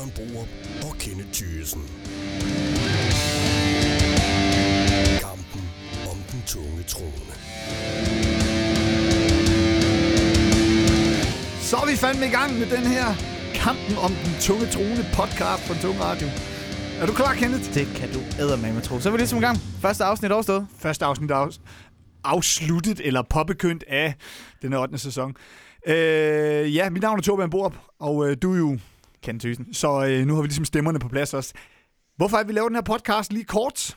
[0.00, 0.44] Torbjørn Boer
[0.90, 1.82] og Kenneth Thygesen.
[5.20, 5.62] Kampen
[6.10, 7.32] om den tunge trone.
[11.60, 13.06] Så er vi fandme i gang med den her
[13.54, 16.28] kampen om den tunge trone podcast på Tunge Radio.
[17.00, 17.74] Er du klar, Kenneth?
[17.74, 19.00] Det kan du eddermame tro.
[19.00, 19.58] Så er vi ligesom i gang.
[19.82, 20.66] Første afsnit overstået.
[20.78, 21.60] Første afsnit er afs-
[22.24, 24.14] afsluttet eller påbegyndt af
[24.62, 24.98] den 8.
[24.98, 25.34] sæson.
[25.86, 28.78] Øh, ja, mit navn er Torbjørn Borup, og øh, du er jo,
[29.22, 29.74] Kent Thysen.
[29.74, 31.54] så øh, nu har vi ligesom stemmerne på plads også.
[32.16, 33.96] Hvorfor er vi lavet den her podcast lige kort?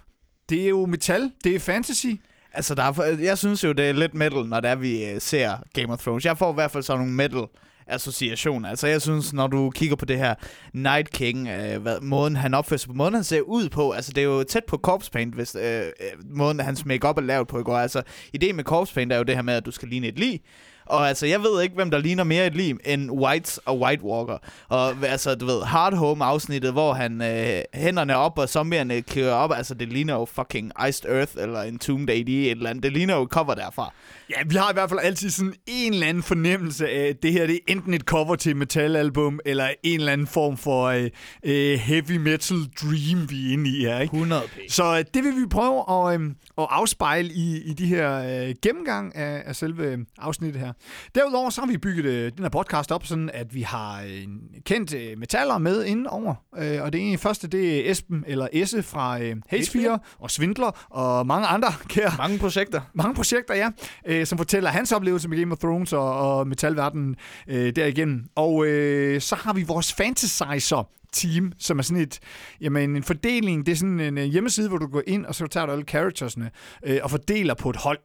[0.49, 2.07] Det er jo metal, det er fantasy.
[2.53, 5.21] Altså, der er, jeg synes jo, det er lidt metal, når det er, vi øh,
[5.21, 6.25] ser Game of Thrones.
[6.25, 7.45] Jeg får i hvert fald sådan nogle metal
[7.87, 8.69] associationer.
[8.69, 10.35] Altså, jeg synes, når du kigger på det her
[10.73, 14.11] Night King, øh, hvad, måden han opfører sig på, måden han ser ud på, altså,
[14.13, 15.83] det er jo tæt på corpse paint, hvis øh, øh,
[16.25, 17.77] måden hans makeup er lavet på i går.
[17.77, 18.01] Altså,
[18.33, 20.41] ideen med corpse paint er jo det her med, at du skal ligne et lig.
[20.85, 24.03] Og altså, jeg ved ikke, hvem der ligner mere et lig end Whites og White
[24.03, 24.37] Walker.
[24.69, 29.33] Og altså, du ved, Hard Home afsnittet, hvor han øh, hænderne op og zombierne kører
[29.33, 29.51] op.
[29.55, 32.83] Altså, det ligner jo fucking Iced Earth eller Entombed AD et eller andet.
[32.83, 33.93] Det ligner jo et cover derfra.
[34.29, 37.33] Ja, vi har i hvert fald altid sådan en eller anden fornemmelse af, at det
[37.33, 40.83] her det er enten et cover til et metalalbum, eller en eller anden form for
[40.85, 41.09] øh,
[41.43, 43.99] øh, heavy metal dream, vi er inde i her.
[43.99, 44.13] Ikke?
[44.13, 44.71] 100 p.
[44.71, 48.55] Så øh, det vil vi prøve at, øh, at afspejle i, i de her øh,
[48.61, 50.72] gennemgang af, af selve øh, afsnittet her.
[51.15, 54.23] Derudover så har vi bygget øh, den her podcast op, sådan at vi har øh,
[54.23, 56.35] en kendt øh, metaller med inden over.
[56.57, 60.87] Øh, og det ene første, det er Esben eller Esse fra øh, Hatesphere og Svindler
[60.89, 62.81] og mange andre kære Mange projekter.
[62.93, 63.69] mange projekter, ja,
[64.07, 67.15] øh, som fortæller hans oplevelse med Game of Thrones og, og metalverdenen
[67.47, 68.25] øh, derigennem.
[68.35, 72.19] Og øh, så har vi vores Fantasizer team, som er sådan et,
[72.61, 75.47] jamen en fordeling, det er sådan en øh, hjemmeside, hvor du går ind, og så
[75.47, 76.51] tager du alle charactersne
[76.85, 77.99] øh, og fordeler på et hold.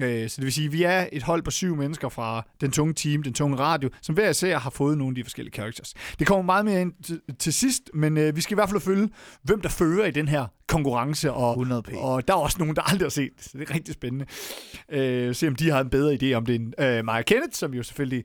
[0.00, 2.70] Øh, Så det vil sige, at vi er et hold på syv mennesker fra den
[2.70, 5.94] tunge team, den tunge radio, som hver især har fået nogle af de forskellige characters.
[6.18, 8.80] Det kommer meget mere ind til, til sidst, men øh, vi skal i hvert fald
[8.80, 9.08] følge,
[9.42, 11.88] hvem der fører i den her konkurrence, og 100 p.
[11.96, 14.26] og der er også nogen, der aldrig har set det, så det er rigtig spændende.
[14.92, 17.74] Øh, se om de har en bedre idé om det end øh, og Kenneth, som
[17.74, 18.24] jo selvfølgelig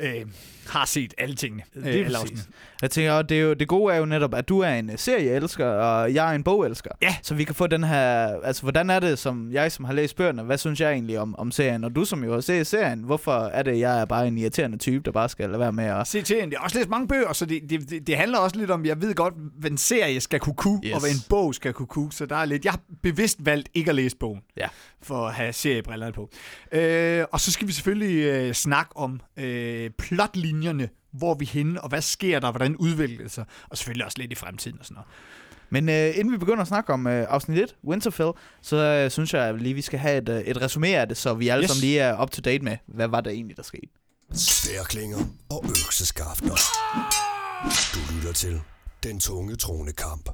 [0.00, 0.26] øh,
[0.68, 1.62] har set alle tingene.
[1.76, 2.42] Øh, Det er.
[2.82, 4.90] Jeg tænker, og det, er jo, det gode er jo netop, at du er en
[4.90, 6.90] øh, serieelsker, og jeg er en bogelsker.
[7.02, 7.16] Ja.
[7.22, 8.40] Så vi kan få den her...
[8.44, 11.34] Altså, hvordan er det, som jeg som har læst bøgerne, hvad synes jeg egentlig om,
[11.38, 11.84] om serien?
[11.84, 14.78] Og du som jo har set serien, hvorfor er det, jeg er bare en irriterende
[14.78, 16.06] type, der bare skal lade være med at...
[16.06, 18.56] Se til Jeg har også læst mange bøger, så det, det, det, det handler også
[18.56, 20.94] lidt om, jeg ved godt, hvad en serie skal kunne kunne, Yes.
[20.94, 22.12] og hvad en bog skal kunne kunne.
[22.12, 24.66] Så der er lidt, jeg har bevidst valgt ikke at læse bogen, Ja.
[25.02, 26.30] for at have seriebrillerne på.
[26.72, 31.88] Øh, og så skal vi selvfølgelig øh, snakke om øh, plotlinjerne, hvor vi henne, og
[31.88, 34.94] hvad sker der, hvordan udvikler det sig, og selvfølgelig også lidt i fremtiden og sådan
[34.94, 35.08] noget.
[35.70, 38.30] Men øh, inden vi begynder at snakke om øh, afsnit 1, Winterfell,
[38.62, 41.34] så øh, synes jeg lige, vi skal have et, øh, et resume af det, så
[41.34, 41.70] vi alle Yes.
[41.70, 43.88] sammen lige er up to date med, hvad var der egentlig, der skete.
[44.32, 45.18] Stærklinger
[45.50, 46.54] og økseskafter.
[47.94, 48.60] Du lytter til
[49.02, 50.30] Den tunge tronekamp.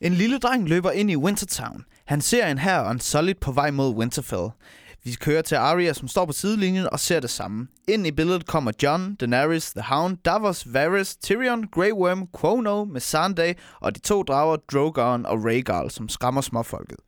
[0.00, 1.84] En lille dreng løber ind i Wintertown.
[2.06, 4.48] Han ser en her og en solid på vej mod Winterfell.
[5.04, 7.66] Vi kører til Arya, som står på sidelinjen og ser det samme.
[7.88, 13.54] Ind i billedet kommer Jon, Daenerys, The Hound, Davos, Varys, Tyrion, Grey Worm, Quono, Missandei
[13.80, 16.98] og de to drager Drogon og Rhaegal, som skræmmer småfolket.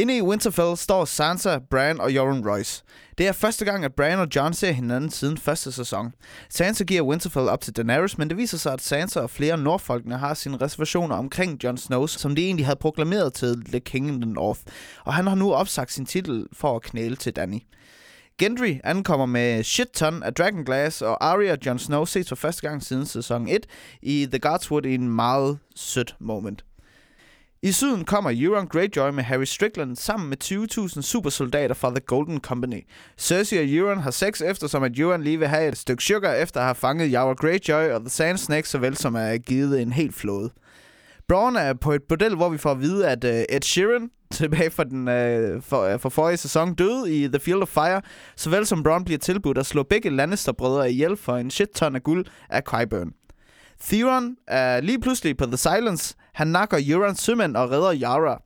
[0.00, 2.82] Inde i Winterfell står Sansa, Bran og Euron Royce.
[3.18, 6.12] Det er første gang, at Bran og Jon ser hinanden siden første sæson.
[6.48, 10.18] Sansa giver Winterfell op til Daenerys, men det viser sig, at Sansa og flere nordfolkene
[10.18, 14.20] har sine reservationer omkring Jon Snow, som de egentlig havde proklameret til The King in
[14.20, 14.60] the North.
[15.04, 17.62] Og han har nu opsagt sin titel for at knæle til Dany.
[18.38, 22.68] Gendry ankommer med shit ton af Dragonglass, og Arya og Jon Snow ses for første
[22.68, 23.66] gang siden sæson 1
[24.02, 26.64] i The Godswood i en meget sødt moment.
[27.62, 32.40] I syden kommer Euron Greyjoy med Harry Strickland sammen med 20.000 supersoldater fra The Golden
[32.40, 32.86] Company.
[33.18, 36.60] Cersei og Euron har sex eftersom at Euron lige vil have et stykke sugar efter
[36.60, 39.92] at have fanget Yara Greyjoy og The Sand Snake, såvel som at have givet en
[39.92, 40.50] helt flåde.
[41.28, 44.70] Braun er på et bordel, hvor vi får at vide, at uh, Ed Sheeran, tilbage
[44.70, 48.02] fra, den, uh, for, uh, for forrige sæson, døde i The Field of Fire,
[48.36, 52.02] såvel som Braun bliver tilbudt at slå begge Lannister-brødre ihjel for en shit ton af
[52.02, 53.12] guld af Qyburn.
[53.84, 56.14] Theon er lige pludselig på The Silence.
[56.34, 58.42] Han nakker Eurons sømænd og redder Yara.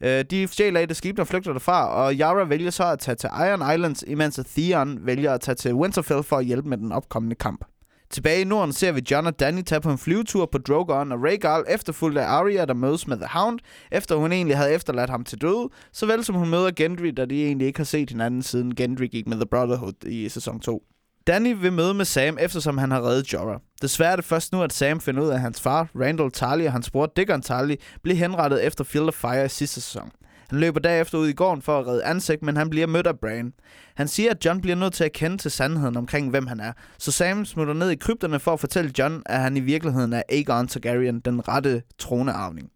[0.00, 3.14] Øh, De stjæler af det skib, der flygter derfra, og Yara vælger så at tage
[3.14, 6.92] til Iron Islands, imens Theon vælger at tage til Winterfell for at hjælpe med den
[6.92, 7.64] opkommende kamp.
[8.10, 11.18] Tilbage i Norden ser vi Jon og Danny tage på en flyvetur på Drogon og
[11.22, 13.58] Rhaegal, efterfulgt af Arya, der mødes med The Hound,
[13.92, 17.44] efter hun egentlig havde efterladt ham til døde, såvel som hun møder Gendry, da de
[17.44, 20.82] egentlig ikke har set hinanden siden Gendry gik med The Brotherhood i sæson 2.
[21.26, 23.60] Danny vil møde med Sam, eftersom han har reddet Jorah.
[23.82, 26.66] Desværre er det først nu, at Sam finder ud af, at hans far, Randall Tarly
[26.66, 30.10] og hans bror, Dickon Tarly, blev henrettet efter Field of Fire i sidste sæson.
[30.50, 33.18] Han løber derefter ud i gården for at redde ansigt, men han bliver mødt af
[33.18, 33.52] Bran.
[33.94, 36.72] Han siger, at John bliver nødt til at kende til sandheden omkring, hvem han er.
[36.98, 40.22] Så Sam smutter ned i krypterne for at fortælle John, at han i virkeligheden er
[40.28, 42.68] Aegon Targaryen, den rette tronearvning.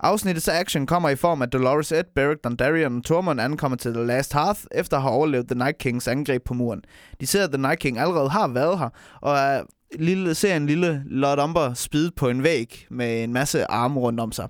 [0.00, 4.04] Afsnittets action kommer i form af Dolores Ed, Beric Dondarrion og Tormund ankommer til The
[4.04, 6.82] Last Hearth, efter at have overlevet The Night Kings angreb på muren.
[7.20, 8.88] De ser, at The Night King allerede har været her,
[9.20, 9.62] og er
[9.98, 14.20] lille, ser en lille Lord Umber spide på en væg med en masse arme rundt
[14.20, 14.48] om sig.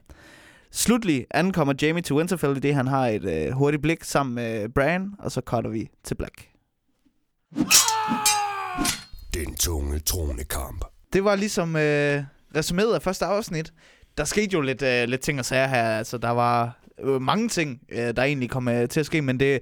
[0.71, 4.69] Slutlig ankommer Jamie til Winterfell, i det han har et øh, hurtigt blik sammen med
[4.69, 6.49] Bran, og så cutter vi til Black.
[9.35, 10.85] Den tunge tronekamp.
[11.13, 12.23] Det var ligesom øh,
[12.57, 13.73] resuméet af første afsnit.
[14.19, 15.83] Der skete jo lidt, øh, lidt ting og sager her.
[15.83, 19.41] Altså, der var øh, mange ting, øh, der egentlig kom øh, til at ske, men
[19.41, 19.61] det,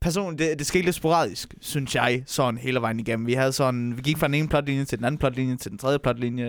[0.00, 3.26] personligt, det, det skete lidt sporadisk, synes jeg, sådan hele vejen igennem.
[3.26, 5.78] Vi havde sådan, vi gik fra den ene plotlinje til den anden plotlinje til den
[5.78, 6.46] tredje plotlinje.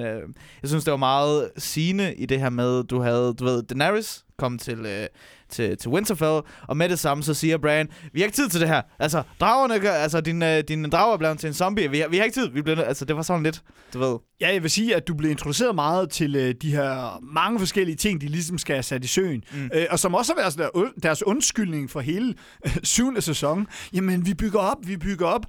[0.62, 4.26] Jeg synes, det var meget sigende i det her med, du havde, du ved, Daenerys
[4.38, 5.08] kom til, øh,
[5.50, 8.62] til, til Winterfell, og med det samme, så siger Bran, vi har ikke tid til
[8.62, 8.82] det her.
[9.00, 11.92] Altså, dragerne, gør- altså, din, øh, din drager er blevet til en zombie.
[11.92, 12.50] Vi har, vi har ikke tid.
[12.50, 13.62] Vi nødt- altså, det var sådan lidt,
[13.94, 14.18] du ved.
[14.42, 17.96] Ja, jeg vil sige, at du blev introduceret meget til øh, de her mange forskellige
[17.96, 19.44] ting, de ligesom skal have sat i søen.
[19.54, 19.70] Mm.
[19.74, 22.34] Øh, og som også har været der, deres undskyldning for hele
[22.66, 23.68] øh, syvende sæson.
[23.94, 25.46] Jamen, vi bygger op, vi bygger op.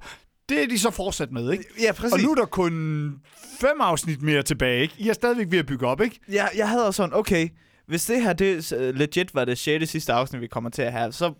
[0.49, 1.63] Det er de så fortsat med, ikke?
[1.81, 2.13] Ja, præcis.
[2.13, 2.71] Og nu er der kun
[3.61, 4.93] fem afsnit mere tilbage, ikke?
[4.97, 6.19] I er stadigvæk ved at bygge op, ikke?
[6.29, 7.49] jeg, jeg havde også sådan, okay,
[7.89, 9.89] hvis det her det øh, legit var det 6.
[9.89, 11.33] sidste afsnit, vi kommer til at have, så,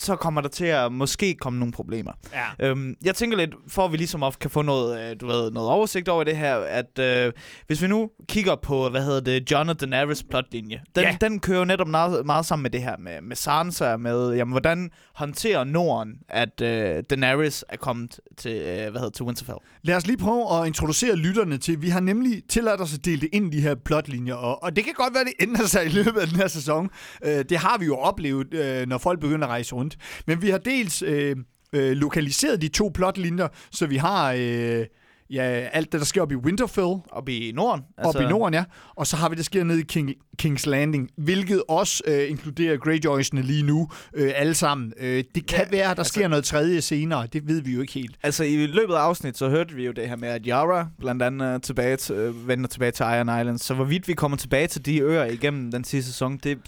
[0.00, 2.12] så kommer der til at måske komme nogle problemer.
[2.32, 2.68] Ja.
[2.68, 5.50] Øhm, jeg tænker lidt, for at vi ligesom også kan få noget, øh, du ved,
[5.50, 7.32] noget oversigt over det her, at øh,
[7.66, 11.16] hvis vi nu kigger på, hvad hedder det, John og Daenerys plotlinje, den, Ja.
[11.20, 14.52] den kører jo netop meget, meget sammen med det her med, med Sansa, med, jamen,
[14.52, 19.58] hvordan håndterer Norden, at øh, Daenerys er kommet til, øh, hvad hedder, til Winterfell?
[19.82, 23.20] Lad os lige prøve at introducere lytterne til, vi har nemlig tilladt os at dele
[23.20, 25.86] det ind i de her plotlinjer, og, og det kan godt være, det ændrer sig
[25.86, 26.90] i løbet af den her sæson.
[27.24, 29.96] Øh, det har vi jo oplevet, øh, når folk begynder at rejse rundt.
[30.26, 31.36] Men vi har dels øh,
[31.72, 34.86] øh, lokaliseret de to plotlinjer, så vi har øh,
[35.30, 37.84] ja, alt det, der sker op i Winterfell, Oppe i Norden?
[37.98, 38.18] altså...
[38.18, 38.64] op i Norden, ja.
[38.96, 42.30] Og så har vi det, der sker nede i King, King's Landing, hvilket også øh,
[42.30, 44.92] inkluderer Greyjoys'ene lige nu, øh, alle sammen.
[45.00, 47.72] Øh, det kan Ja, være, at der altså- sker noget tredje senere, det ved vi
[47.74, 48.16] jo ikke helt.
[48.22, 51.22] Altså i løbet af afsnit, så hørte vi jo det her med, at Yara blandt
[51.22, 53.64] andet er tilbage til, øh, vender tilbage til Iron Islands.
[53.64, 56.58] Så hvorvidt vi kommer tilbage til de øer igennem den sidste sæson, det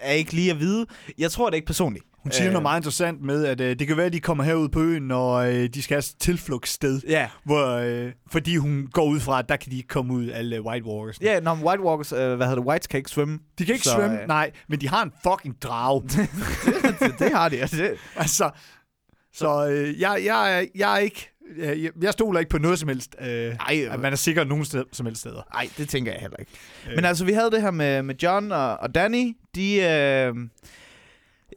[0.00, 0.86] er ikke lige at vide.
[1.18, 2.04] Jeg tror det ikke personligt.
[2.22, 4.44] Hun siger Øh, noget meget interessant med, at øh, det kan være, at de kommer
[4.44, 7.00] herud på øen, når øh, de skal have et tilflugtssted.
[7.08, 10.30] Ja, Hvor, øh, fordi hun går ud fra, at der kan de ikke komme ud,
[10.30, 11.20] alle White Walkers.
[11.20, 13.38] ja når White Walkers, øh, hvad hedder det, Whites kan ikke svømme.
[13.58, 16.02] De kan ikke Så, svømme, øh, nej, men de har en fucking drage.
[16.02, 16.28] det,
[17.18, 17.60] det har de.
[17.60, 18.50] altså, Det, altså,
[19.32, 21.33] så øh, jeg, jeg, jeg er ikke...
[21.58, 23.16] Jeg, jeg stoler ikke på noget som helst.
[23.20, 25.42] Øh, Ej, at man er sikker nogen sted, som helst steder.
[25.54, 26.52] Nej, det tænker jeg heller ikke.
[26.88, 26.96] Øh.
[26.96, 29.36] Men altså, vi havde det her med, med John og, og Danny.
[29.54, 30.34] De, øh,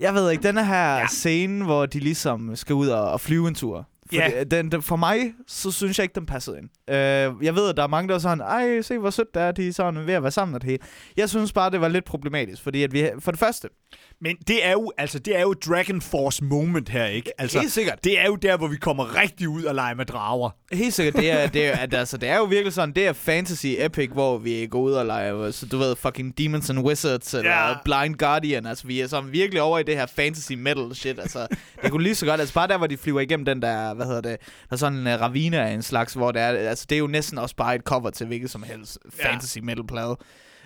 [0.01, 1.07] jeg ved ikke, den her ja.
[1.07, 3.87] scene, hvor de ligesom skal ud og, og flyve en tur.
[4.13, 6.69] For, det, den, den, for mig, så synes jeg ikke, den passede ind.
[6.89, 9.41] Øh, jeg ved, at der er mange, der er sådan, ej, se hvor sødt det
[9.41, 10.83] er, de er sådan ved at være sammen og det hele.
[11.17, 13.69] Jeg synes bare, det var lidt problematisk, fordi at vi, for det første,
[14.21, 17.41] Men det er jo, altså, det er jo Dragon Force moment her, ikke?
[17.41, 20.05] Altså, helt sikkert, det er jo der, hvor vi kommer rigtig ud og leger med
[20.05, 20.49] drager.
[20.71, 23.13] Helt sikkert, det er, det er, at, altså, det er jo virkelig sådan, det er
[23.13, 27.33] fantasy epic, hvor vi går ud og leger, så du ved, fucking Demons and Wizards,
[27.33, 27.73] eller Ja.
[27.85, 31.47] Blind Guardian, altså vi er sådan virkelig over i det her fantasy metal shit, altså
[31.83, 34.05] det kunne lige så godt, altså bare der, hvor de flyver igennem den der, hvad
[34.05, 34.37] hedder det,
[34.69, 36.99] der er sådan en uh, ravine af en slags, hvor det er, altså det er
[36.99, 39.31] jo næsten også bare et cover til hvilket som helst Ja.
[39.31, 40.17] fantasy metal plade.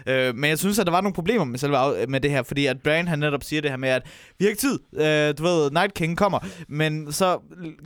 [0.07, 1.77] Øh, men jeg synes, at der var nogle problemer med, selve,
[2.07, 4.01] med det her, fordi at Brand han netop siger det her med, at
[4.39, 7.37] vi har ikke tid, øh, du ved, Night King kommer, men så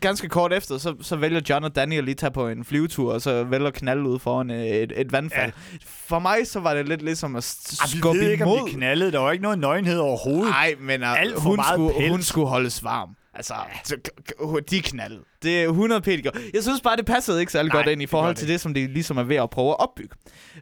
[0.02, 3.14] ganske kort efter, så, så vælger John og Danny at lige tage på en flyvetur,
[3.14, 5.52] og så vælger at knalde ud foran øh, et, et vandfald.
[5.72, 5.78] Ja.
[6.08, 8.50] For mig så var det lidt ligesom at s- Ah, vi skubbe ved ikke, om
[8.52, 8.68] imod.
[8.70, 9.12] de knaldede.
[9.12, 10.50] Der var ikke noget nøgenhed overhovedet.
[10.50, 12.12] Nej, men uh, Alt for hun, meget skulle, pels.
[12.12, 13.10] hun skulle holdes varm.
[13.36, 15.22] Altså, så, k- k- de knaldede.
[15.44, 16.06] Det er 100 p.
[16.06, 16.22] de.
[16.54, 18.48] Jeg synes bare, det passede ikke særlig Nej, godt ind i det forhold gør til
[18.48, 20.16] det det, som de ligesom er ved at prøve at opbygge.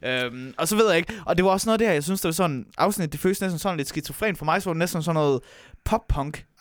[0.05, 2.03] Øhm, og så ved jeg ikke, og det var også noget af det her, jeg
[2.03, 4.35] synes, det var sådan, afsnit, det føles næsten sådan lidt skizofren.
[4.35, 5.39] For mig så var det næsten sådan noget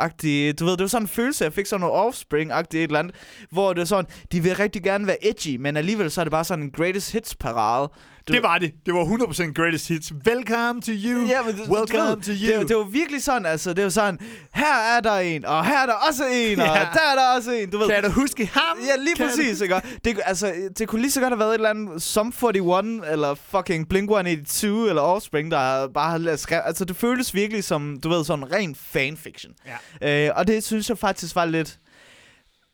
[0.08, 0.58] pop-punk-agtigt.
[0.58, 3.14] Du ved, det var sådan en følelse, jeg fik sådan noget offspring-agtigt et eller andet,
[3.50, 6.30] hvor det var sådan, de vil rigtig gerne være edgy, men alligevel så er det
[6.30, 7.88] bare sådan en greatest hits-parade.
[8.28, 8.72] Du- Det var det.
[8.86, 10.12] Det var 100% greatest hits.
[10.26, 11.26] Welcome to you.
[11.26, 12.60] Ja, men det, Welcome du to you.
[12.60, 14.18] Det, det var virkelig sådan, altså, det var sådan,
[14.54, 16.72] her er der en, og her er der også en, og Ja.
[16.72, 16.80] der
[17.10, 17.88] er der også en, du ved.
[17.88, 18.78] Kan du huske ham?
[18.86, 19.80] Ja, lige Kan præcis, ikke?
[20.04, 23.34] Det, altså, det kunne lige så godt have været et eller andet Sum 41, eller
[23.34, 26.62] fucking Blink-182, eller Offspring, der bare har skrevet.
[26.66, 29.52] Altså, det føltes virkelig som, du ved, sådan ren fanfiction.
[29.66, 29.72] Ja.
[30.02, 31.78] Øh, og det synes jeg faktisk var lidt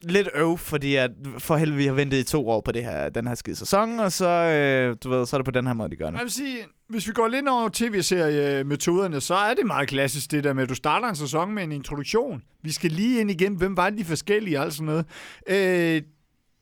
[0.03, 3.09] lidt øv, fordi at for helvede, vi har ventet i to år på det her,
[3.09, 5.75] den her skide sæson, og så, øh, du ved, så er det på den her
[5.75, 6.15] måde, de gør det.
[6.15, 6.59] Jeg vil sige,
[6.89, 10.69] hvis vi går lidt over tv-serie-metoderne, så er det meget klassisk det der med, at
[10.69, 12.43] du starter en sæson med en introduktion.
[12.63, 15.07] Vi skal lige ind igen, hvem var de forskellige og alt sådan noget.
[15.49, 16.03] Øh,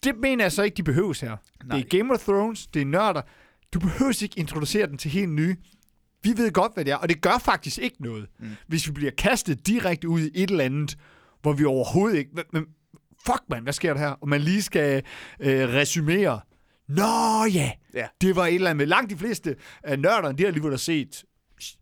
[0.05, 1.37] det mener jeg så ikke, de behøves her.
[1.65, 1.77] Nej.
[1.77, 3.23] Det er Game of Thrones, det er nørder.
[3.75, 5.57] Du behøver ikke introducere den til helt nye.
[6.23, 8.49] Vi ved godt, hvad det er, og det gør faktisk ikke noget, mm.
[8.69, 10.99] hvis vi bliver kastet direkte ud i et eller andet,
[11.43, 12.31] hvor vi overhovedet ikke...
[12.53, 12.65] Men,
[13.27, 14.09] fuck, man, hvad sker der her?
[14.09, 15.03] Og man lige skal
[15.41, 16.41] øh, resumere.
[16.89, 18.07] Nå ja, Ja.
[18.21, 21.25] det var et eller andet med langt de fleste af nørderne, de har alligevel set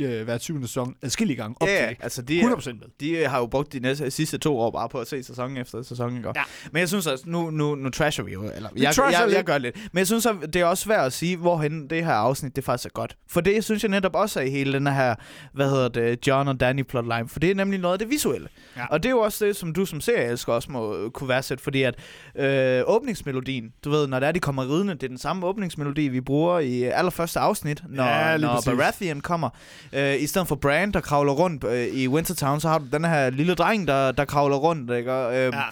[0.00, 1.97] øh, hver syvende sæson adskillige gange op Ja, til ja, det.
[2.00, 2.83] altså de, 100% med.
[3.00, 5.83] de har jo brugt de næste, sidste to år bare på at se sæson efter
[5.83, 6.16] sæson.
[6.16, 6.33] Ikke?
[6.37, 6.43] Ja.
[6.73, 9.26] Men jeg synes også, nu, nu, nu trasher vi jo, eller jeg, trasher jeg, jeg,
[9.28, 9.37] lidt.
[9.37, 9.76] jeg gør lidt.
[9.93, 12.64] Men jeg synes, at det er også svært at sige, hvorhen det her afsnit, det
[12.64, 13.16] faktisk er godt.
[13.31, 15.14] For det synes jeg netop også er i hele den her,
[15.52, 17.28] hvad hedder det, John og Danny plotline.
[17.28, 18.49] For det er nemlig noget af det visuelle.
[18.76, 18.87] Ja.
[18.87, 21.64] Og det er jo også det, som du som serieelsker også må øh, kunne værdsætte,
[21.64, 21.95] fordi at
[22.37, 26.09] øh, åbningsmelodien, du ved, når det er, de kommer ridende, det er den samme åbningsmelodi,
[26.09, 28.66] vi bruger i allerførste afsnit, når, Ja, når præcis.
[28.78, 29.49] Baratheon kommer.
[29.92, 33.04] Øh, I stedet for Bran, der kravler rundt øh, i Wintertown, så har du den
[33.04, 35.12] her lille dreng, der, der kravler rundt, ikke?
[35.12, 35.62] Og, øh, Ja.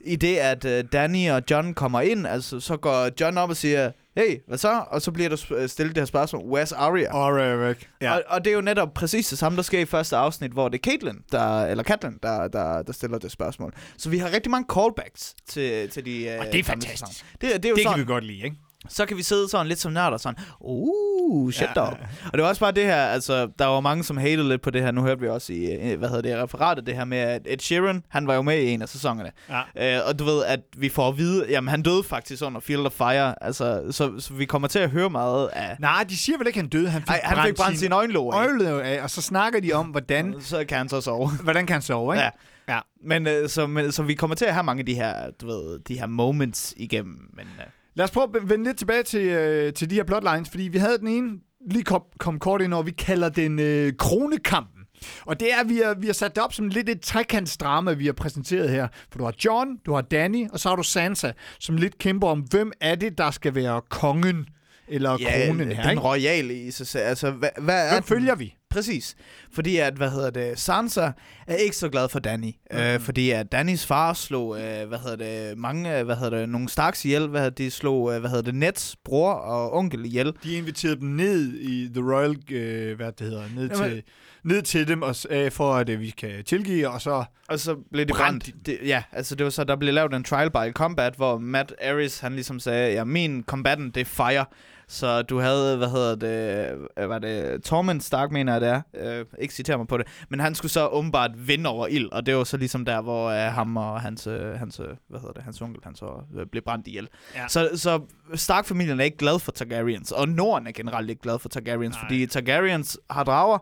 [0.00, 3.56] I det, at øh, Danny og John kommer ind, altså, så går John op og
[3.56, 4.82] siger, hey, hvad så?
[4.90, 7.12] Og så bliver der øh, stillet det her spørgsmål, where's Arya?
[7.14, 7.76] Og Eric.
[8.00, 8.12] Ja.
[8.16, 10.68] Og, og det er jo netop præcis det samme, der sker i første afsnit, hvor
[10.68, 13.72] det er Caitlyn, der, eller Catelyn, der, der, der stiller det spørgsmål.
[13.96, 16.36] Så vi har rigtig mange callbacks til, til de...
[16.38, 17.24] Og øh, det er fantastisk.
[17.32, 18.56] Det, det er jo Det sådan, kan vi godt lide, ikke?
[18.88, 21.88] Så kan vi sidde sådan lidt som nørder sådan, uh, shut Ja.
[21.90, 21.98] up.
[22.26, 24.70] Og det var også bare det her, altså, der var mange, som hatede lidt på
[24.70, 24.90] det her.
[24.90, 27.58] Nu hørte vi også i, øh, hvad hedder det, referatet, det her med, at Ed
[27.58, 29.30] Sheeran, han var jo med i en af sæsonerne.
[29.76, 29.98] Ja.
[29.98, 32.86] Øh, og du ved, at vi får at vide, jamen han døde faktisk under Field
[32.86, 35.76] of Fire, altså, så, så vi kommer til at høre meget af...
[35.80, 36.88] Nej, de siger vel ikke, han døde.
[36.90, 38.38] Han fik, Ej, han fik brændt sin øjenlåg af.
[38.38, 41.30] øjenlåg af, og så snakker de om, hvordan, Så kan han så sove.
[41.44, 42.24] hvordan kan han sove, ikke?
[42.24, 42.30] Ja.
[42.74, 42.80] Ja.
[43.04, 45.46] Men, øh, så, men, så vi kommer til at have mange af de her, du
[45.46, 47.16] ved, de her moments igennem.
[47.36, 47.64] Men, øh,
[47.98, 50.78] Lad os prøve at vende lidt tilbage til, øh, til de her plotlines, fordi vi
[50.78, 51.30] havde den ene
[51.70, 54.82] lige kom, kom kort ind over, vi kalder den øh, kronekampen.
[55.26, 58.06] Og det er, vi har, vi har sat det op som lidt et trekantsdrama, vi
[58.06, 58.88] har præsenteret her.
[59.10, 62.28] For du har John, du har Danny, og så har du Sansa, som lidt kæmper
[62.28, 64.46] om, hvem er det, der skal være kongen
[64.88, 66.02] eller kronen her, den ikke?
[66.02, 67.04] royale i sig selv.
[67.04, 68.08] Altså, hvad, hvad er Hvem den?
[68.08, 68.54] følger vi?
[68.70, 69.16] Præcis.
[69.52, 71.10] Fordi at, hvad hedder det, Sansa
[71.46, 72.44] er ikke så glad for Danny.
[72.44, 72.86] Mm-hmm.
[72.86, 76.68] Øh, fordi at Dannys far slog, øh, hvad hedder det, mange, hvad hedder det, nogle
[76.68, 77.28] Starks ihjel.
[77.28, 80.32] Hvad hedder det, de slog, øh, hvad hedder det, Neds bror og onkel ihjel.
[80.42, 84.02] De inviterede dem ned i The Royal, øh, hvad det hedder, ned, Jamen- til,
[84.44, 87.24] ned til dem, og, øh, for at øh, vi kan tilgive, og så...
[87.48, 88.44] Og så blev det Brændt.
[88.44, 88.66] brændt.
[88.66, 91.72] Det, ja, altså det var så, der blev lavet en trial by combat, hvor Matt
[91.84, 94.44] Aris, han ligesom sagde, ja, min combatant, det er fire.
[94.90, 98.82] Så du havde, hvad hedder det, øh, var det Tormund Stark, mener jeg det er.
[99.18, 100.06] Øh, ikke citere mig på det.
[100.28, 103.28] Men han skulle så åbenbart vinde over ild, og det var så ligesom der, hvor
[103.28, 106.46] øh, ham og hans, øh, hans, øh, hvad hedder det, hans onkel, han så øh,
[106.46, 107.08] blev brændt ihjel.
[107.34, 107.48] Ja.
[107.48, 108.00] Så, så
[108.34, 112.04] Stark-familien er ikke glad for Targaryens, og Norden er generelt ikke glad for Targaryens, Nej.
[112.04, 113.58] fordi Targaryens har drager,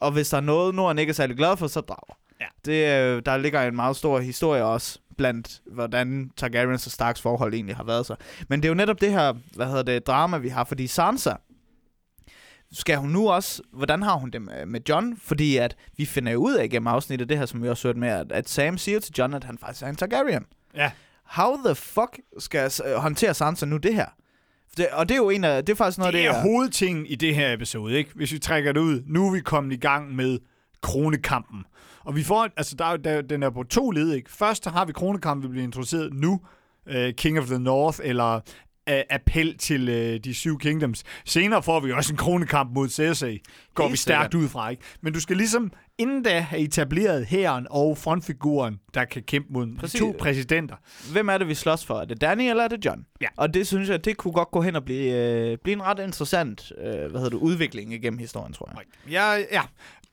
[0.00, 2.18] og hvis der er noget, Norden ikke er særlig glad for, så er drager.
[2.40, 2.46] Ja.
[2.64, 7.54] Det, øh, der ligger en meget stor historie også blandt, hvordan Targaryens og Starks forhold
[7.54, 8.14] egentlig har været så.
[8.48, 11.32] Men det er jo netop det her, hvad hedder det, drama, vi har, fordi Sansa,
[12.72, 15.16] skal hun nu også, hvordan har hun det med, John?
[15.16, 17.98] Fordi at vi finder jo ud af gennem afsnittet, det her, som vi også hørte
[17.98, 20.44] med, at, at Sam siger til John, at han faktisk er en Targaryen.
[20.74, 20.90] Ja.
[21.24, 24.06] How the fuck skal øh, håndtere Sansa nu det her?
[24.76, 26.42] Det, og det er jo en af, det er faktisk noget Det af det, er
[26.42, 28.10] hovedtingen i det her episode, ikke?
[28.14, 29.02] Hvis vi trækker det ud.
[29.06, 30.38] Nu er vi kommet i gang med
[30.82, 31.64] kronekampen.
[32.04, 34.30] Og vi får, altså der, er der, den er på to led, ikke?
[34.32, 36.40] Først har vi kronekampen, vi bliver introduceret nu.
[36.86, 38.34] Uh, King of the North, eller
[38.90, 41.02] uh, appel til uh, de syv kingdoms.
[41.24, 43.40] Senere får vi også en kronekamp mod Cersei.
[43.74, 44.44] Går vi stærkt sikkert.
[44.44, 44.82] ud fra, ikke?
[45.00, 49.76] Men du skal ligesom inden da have etableret hæren og frontfiguren, der kan kæmpe mod
[49.78, 50.00] Præcis.
[50.00, 50.76] to præsidenter.
[51.12, 52.00] hvem er det, vi slås for?
[52.00, 53.06] Er det Danny, eller er det John?
[53.20, 53.26] Ja.
[53.36, 55.98] Og det synes jeg, det kunne godt gå hen og blive, øh, blive en ret
[55.98, 59.12] interessant øh, hvad hedder det, udvikling igennem historien, tror jeg.
[59.12, 59.62] Ja, ja.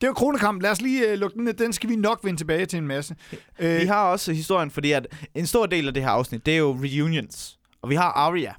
[0.02, 0.62] Det jo kronekamp.
[0.62, 1.52] Lad os lige uh, lukke den ned.
[1.52, 3.14] Den skal vi nok vende tilbage til en masse.
[3.58, 6.54] Uh, Vi har også historien, fordi at en stor del af det her afsnit, det
[6.54, 7.58] er jo reunions.
[7.82, 8.52] Og vi har Arya.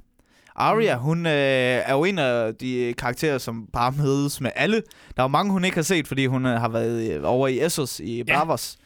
[0.56, 4.76] Arya, hun øh, er jo en af de karakterer, som bare mødes med alle.
[5.18, 7.48] Der er jo mange, hun ikke har set, fordi hun øh, har været øh, over
[7.48, 8.78] i Essos i Bravos.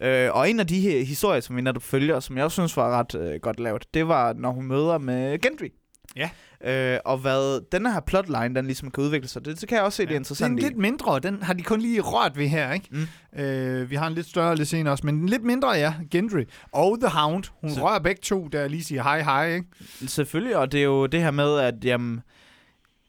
[0.00, 2.76] Øh, og en af de her historier, som vi netop følger, som jeg også synes
[2.76, 5.68] var ret øh, godt lavet, det var, når hun møder med Gendry.
[6.16, 6.30] Ja.
[6.66, 9.84] Øh, og hvad denne her plotline, den ligesom kan udvikle sig, det, det kan jeg
[9.84, 10.04] også se, ja.
[10.06, 10.68] det er Den interessant er i.
[10.68, 12.88] lidt mindre, den har de kun lige rørt ved her, ikke?
[12.90, 13.40] Mm.
[13.42, 16.44] Øh, vi har en lidt større lidt senere også, men en lidt mindre, ja, Gendry.
[16.72, 17.44] Og The Hound.
[17.60, 17.82] Hun Så- Så...
[17.88, 19.66] rører begge to, der lige siger hej hej, ikke?
[20.06, 22.20] Selvfølgelig, og det er jo det her med, at jamen,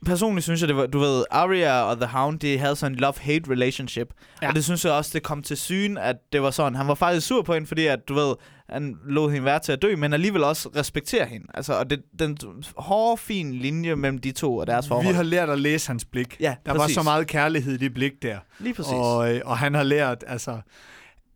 [0.06, 3.04] personligt synes jeg, det var, du ved, Arya og The Hound, de havde sådan en
[3.04, 4.08] love-hate relationship.
[4.42, 4.48] Ja.
[4.48, 6.76] Og det synes jeg også, det kom til syne, at det var sådan.
[6.76, 8.36] Han var faktisk sur på hende, fordi at, du ved,
[8.70, 11.48] han lod hende være til at dø, men alligevel også respektere hende.
[11.54, 12.38] Altså, og det, den
[12.78, 15.08] hårde, fin linje mellem de to og deres forhold.
[15.08, 16.38] Vi har lært at læse hans blik.
[16.40, 16.96] Ja, Der præcis.
[16.98, 18.38] var så meget kærlighed i det blik der.
[18.60, 18.94] Lige præcis.
[18.94, 20.60] Og, øh, og han har lært, altså...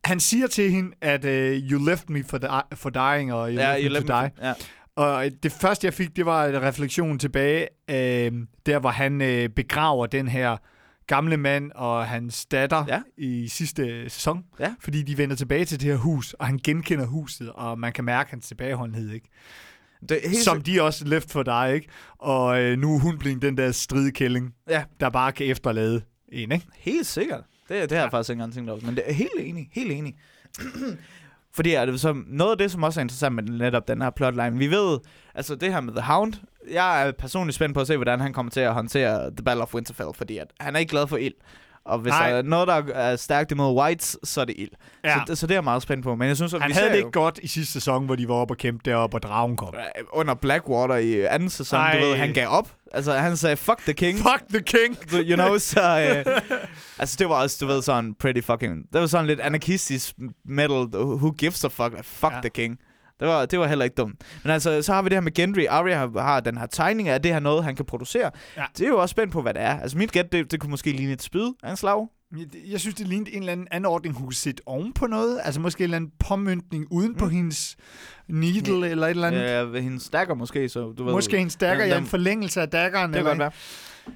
[0.03, 1.31] Han siger til hende, at uh,
[1.71, 4.13] you left me for, di- for dying, og you ja, left you me let to
[4.21, 4.31] die.
[4.41, 4.53] me, ja.
[4.95, 8.31] Og øh, det første, jeg fik, det var en refleksion tilbage, øh,
[8.65, 10.57] der hvor han øh, begraver den her
[11.09, 13.01] gamle mand og hans datter Ja.
[13.17, 14.43] i sidste sæson.
[14.59, 14.75] Ja.
[14.79, 18.03] Fordi de vender tilbage til det her hus, og han genkender huset, og man kan
[18.03, 19.29] mærke hans tilbageholdenhed, ikke?
[20.09, 21.87] Det er helt Som de også left for dig, ikke?
[22.17, 24.83] Og øh, nu er hun blevet den der stridkælling, Ja.
[24.99, 26.01] der bare kan efterlade
[26.31, 26.65] en, ikke?
[26.77, 27.43] Helt sikkert.
[27.69, 28.79] Det, det har jeg faktisk ikke engang tænkt over.
[28.85, 29.69] Men det er helt enig.
[29.73, 30.15] Helt enig.
[31.53, 34.09] Fordi er det så noget af det, som også er interessant med netop den her
[34.09, 34.99] plotline, vi ved,
[35.35, 36.33] altså det her med The Hound,
[36.71, 39.63] jeg er personligt spændt på at se, hvordan han kommer til at håndtere The Battle
[39.63, 41.33] of Winterfell, fordi at han er ikke glad for ild.
[41.85, 42.29] Og hvis Nej.
[42.29, 44.69] der er noget, der er stærkt imod Whites, så er det ild.
[45.03, 45.19] Ja.
[45.27, 46.15] Så, så det er jeg meget spændt på.
[46.15, 48.15] Men jeg synes, at Han vi havde det jo, ikke godt i sidste sæson, hvor
[48.15, 49.73] de var oppe og kæmpe deroppe, og dragen kom.
[50.13, 51.99] under Blackwater i anden sæson, Ej.
[51.99, 52.69] du ved, han gav op.
[52.93, 54.17] Altså, han sagde, fuck the king.
[54.17, 54.97] Fuck the king!
[55.13, 56.23] You know, så...
[56.25, 56.41] Øh,
[56.99, 58.75] altså, det var også, du ved, sådan pretty fucking...
[58.93, 60.87] Det var sådan lidt anarkistisk metal.
[60.93, 62.03] Who gives a fuck?
[62.03, 62.39] Fuck ja.
[62.41, 62.79] the king.
[63.19, 64.21] Det var, det var heller ikke dumt.
[64.43, 65.65] Men altså, så har vi det her med Gendry.
[65.69, 68.31] Arya har, har den her tegning af, det her noget, han kan producere.
[68.57, 68.63] Ja.
[68.77, 69.79] Det er jo også spændt på, hvad det er.
[69.79, 72.07] Altså, mit gæt, det, det kunne måske ligne et spyd af en slag.
[72.71, 75.39] Jeg, synes, det lignede en eller anden anordning, hun kunne sætte oven på noget.
[75.43, 77.31] Altså måske en eller anden påmyndning uden på Mm.
[77.31, 77.75] hendes
[78.27, 79.73] needle eller et eller andet.
[79.73, 81.13] Ved hendes dagger måske, så du ved...
[81.13, 83.13] Måske en dagger, ja, en forlængelse af daggeren.
[83.13, 83.51] Det kan godt være.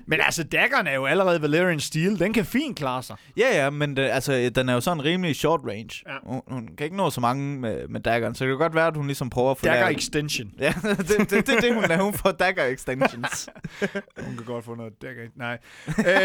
[0.05, 2.19] Men altså, daggeren er jo allerede Valerian Steel.
[2.19, 3.15] Den kan fint klare sig.
[3.38, 5.89] Ja, ja, men det, altså, den er jo sådan rimelig short range.
[6.07, 6.13] Ja.
[6.23, 8.88] Hun, hun kan ikke nå så mange med, med daggeren, så det kan godt være,
[8.88, 10.51] at hun ligesom prøver at få Dagger extension.
[10.59, 12.03] Ja, det, det, det, det er det, hun laver.
[12.03, 13.50] Hun får dagger extensions.
[14.25, 15.23] Hun kan godt få noget dagger.
[15.35, 15.57] Nej.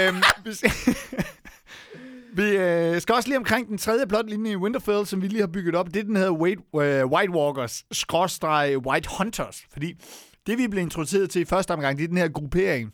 [0.08, 0.22] øhm,
[2.36, 5.46] vi- øh, skal også lige omkring den tredje plotlinje i Winterfell, som vi lige har
[5.46, 5.86] bygget op.
[5.86, 9.62] Det er den hedder White, øh, White Walkers, skråstreg White Hunters.
[9.72, 9.94] Fordi
[10.46, 12.92] det, vi blev introduceret til i første omgang, det er den her gruppering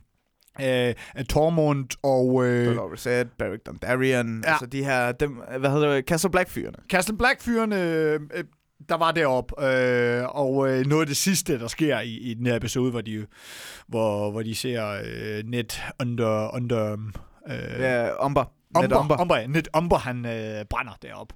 [0.62, 0.94] øh,
[1.25, 2.46] Tormund og...
[2.46, 4.50] Øh, Dolores Ed, Beric Dondarrion, Ja.
[4.50, 6.76] altså de her, dem, hvad hedder det, Castle Black-fyrene.
[6.88, 8.44] Castle Black-fyrene, øh, øh,
[8.88, 12.46] der var derop øh, og øh, noget af det sidste, der sker i, i den
[12.46, 13.26] her episode, hvor de,
[13.88, 15.64] hvor, hvor de ser øh, Ned
[16.00, 16.55] under...
[16.55, 16.92] under
[17.48, 18.44] øh, Ja, Umber.
[18.76, 19.20] Umber, Umber.
[19.20, 19.46] Umber, ja.
[19.46, 21.33] Ned Umber, han øh, brænder derop.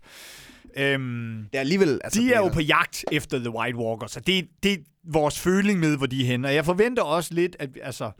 [0.77, 2.01] Øhm, Ja, alligevel.
[2.05, 4.77] Altså, de det er jo på jagt efter The White Walkers, så det, det er
[5.05, 6.49] vores føling med, hvor de er henne.
[6.49, 8.11] Og jeg forventer også lidt, at altså,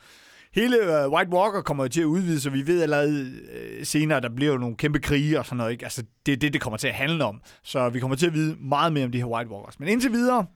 [0.61, 4.17] hele uh, White Walker kommer jo til at udvide, så vi ved allerede øh, senere,
[4.17, 5.73] at der bliver jo nogle kæmpe krige og sådan noget.
[5.73, 5.85] Ikke?
[5.85, 7.41] Altså, det er det, det kommer til at handle om.
[7.63, 9.81] Så vi kommer til at vide meget mere om de her White Walkers.
[9.81, 10.47] Men indtil videre,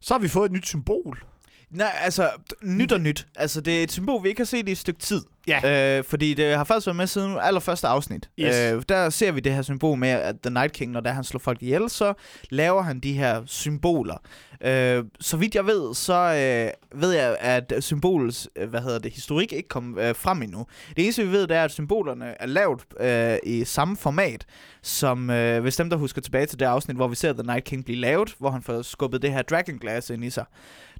[0.00, 1.24] så har vi fået et nyt symbol.
[1.70, 2.30] Nej, altså,
[2.62, 3.26] nyt og nyt.
[3.34, 5.22] Altså, det er et symbol, vi ikke har set i et stykke tid.
[5.46, 5.98] Ja.
[5.98, 8.30] Øh, fordi det har faktisk været med siden allerførste afsnit.
[8.40, 8.56] Yes.
[8.56, 11.24] Øh, der ser vi det her symbol med, at The Night King, når der han
[11.24, 12.14] slår folk ihjel, så
[12.50, 14.16] laver han de her symboler.
[14.64, 19.12] Øh, så vidt jeg ved, så øh, ved jeg, at symbolets, øh, hvad hedder det,
[19.12, 20.66] historik ikke kom øh, frem endnu.
[20.96, 24.46] Det eneste, vi ved, det er, at symbolerne er lavet øh, i samme format,
[24.82, 27.64] som øh, hvis dem, der husker tilbage til det afsnit, hvor vi ser The Night
[27.64, 30.44] King blive lavet, hvor han får skubbet det her Dragon Glass ind i sig.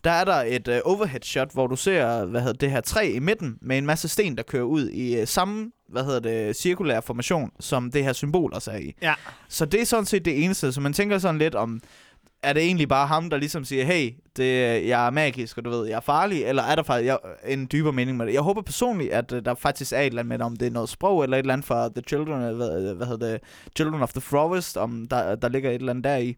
[0.05, 3.12] Der er der et øh, overhead shot, hvor du ser, hvad hedder det her træ
[3.14, 6.57] i midten, med en masse sten, der kører ud i øh, samme, hvad hedder det,
[6.57, 8.95] cirkulær formation, som det her symbol også er i.
[9.03, 9.14] Ja.
[9.49, 11.81] Så det er sådan set det eneste, så man tænker sådan lidt om,
[12.42, 14.45] er det egentlig bare ham, der ligesom siger, hey, det,
[14.88, 17.68] jeg er magisk, og du ved, jeg er farlig, eller er der faktisk jeg, en
[17.73, 18.33] dybere mening med det?
[18.33, 20.71] Jeg håber personligt, at øh, der faktisk er et eller andet med, om det er
[20.71, 23.40] noget sprog, eller et eller andet fra The Children, øh, hvad, hvad hedder det,
[23.77, 26.37] Children of the Forest, om der, der ligger et eller andet der i.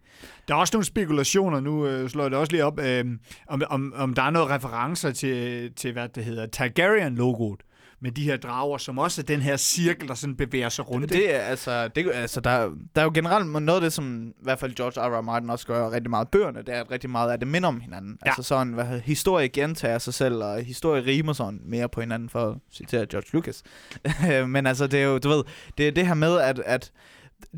[0.48, 3.04] Der er også nogle spekulationer, nu øh, slår jeg det også lige op, øh,
[3.48, 7.60] om, om, om der er noget referencer til, til hvad det hedder, Targaryen-logoet
[8.04, 11.12] med de her drager, som også er den her cirkel, der sådan bevæger sig rundt.
[11.12, 14.42] Det er altså, det, altså der, der er jo generelt noget af det, som i
[14.42, 15.18] hvert fald George R.
[15.18, 15.20] R.
[15.20, 17.80] Martin også gør rigtig meget bøgerne, det er, at rigtig meget af det minder om
[17.80, 18.18] hinanden.
[18.24, 18.30] Ja.
[18.30, 22.50] Altså sådan, hvad, historie gentager sig selv, og historie rimer sådan mere på hinanden, for
[22.50, 23.62] at citere George Lucas.
[24.54, 25.44] Men altså, det er jo, du ved,
[25.78, 26.92] det er det her med, at, at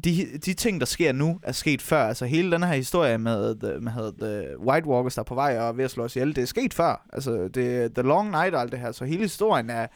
[0.05, 2.09] de, de ting, der sker nu, er sket før.
[2.09, 5.59] Altså hele den her historie med, the, med the White Walkers, der er på vej
[5.59, 7.07] og er ved at slå os ihjel, det er sket før.
[7.13, 8.93] Altså det The Long Night og alt det her.
[8.93, 9.87] Så hele historien er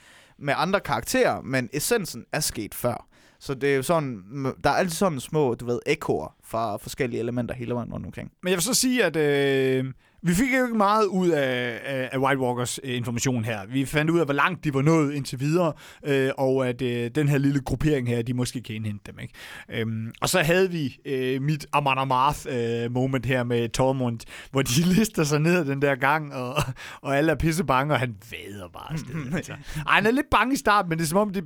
[0.41, 3.07] med andre karakterer, men essensen er sket før.
[3.41, 4.23] Så det er jo sådan,
[4.65, 8.31] der er altid sådan små, du ved, ekoer fra forskellige elementer hele vejen rundt omkring.
[8.43, 9.85] Men jeg vil så sige, at øh,
[10.23, 13.67] vi fik jo ikke meget ud af, af, af White Walkers øh, information her.
[13.69, 15.73] Vi fandt ud af, hvor langt de var nået indtil videre,
[16.07, 19.19] øh, og at øh, den her lille gruppering her, de måske kan indhente dem.
[19.19, 19.35] Ikke?
[19.69, 24.63] Øhm, og så havde vi øh, mit Amon Amarth øh, moment her med Tormund, hvor
[24.63, 26.55] de lister sig ned ad den der gang, og,
[27.01, 29.15] og alle er pisse bange, og han vader bare afsted.
[29.37, 29.53] altså.
[29.87, 31.45] Ej, han er lidt bange i starten, men det er som om, det,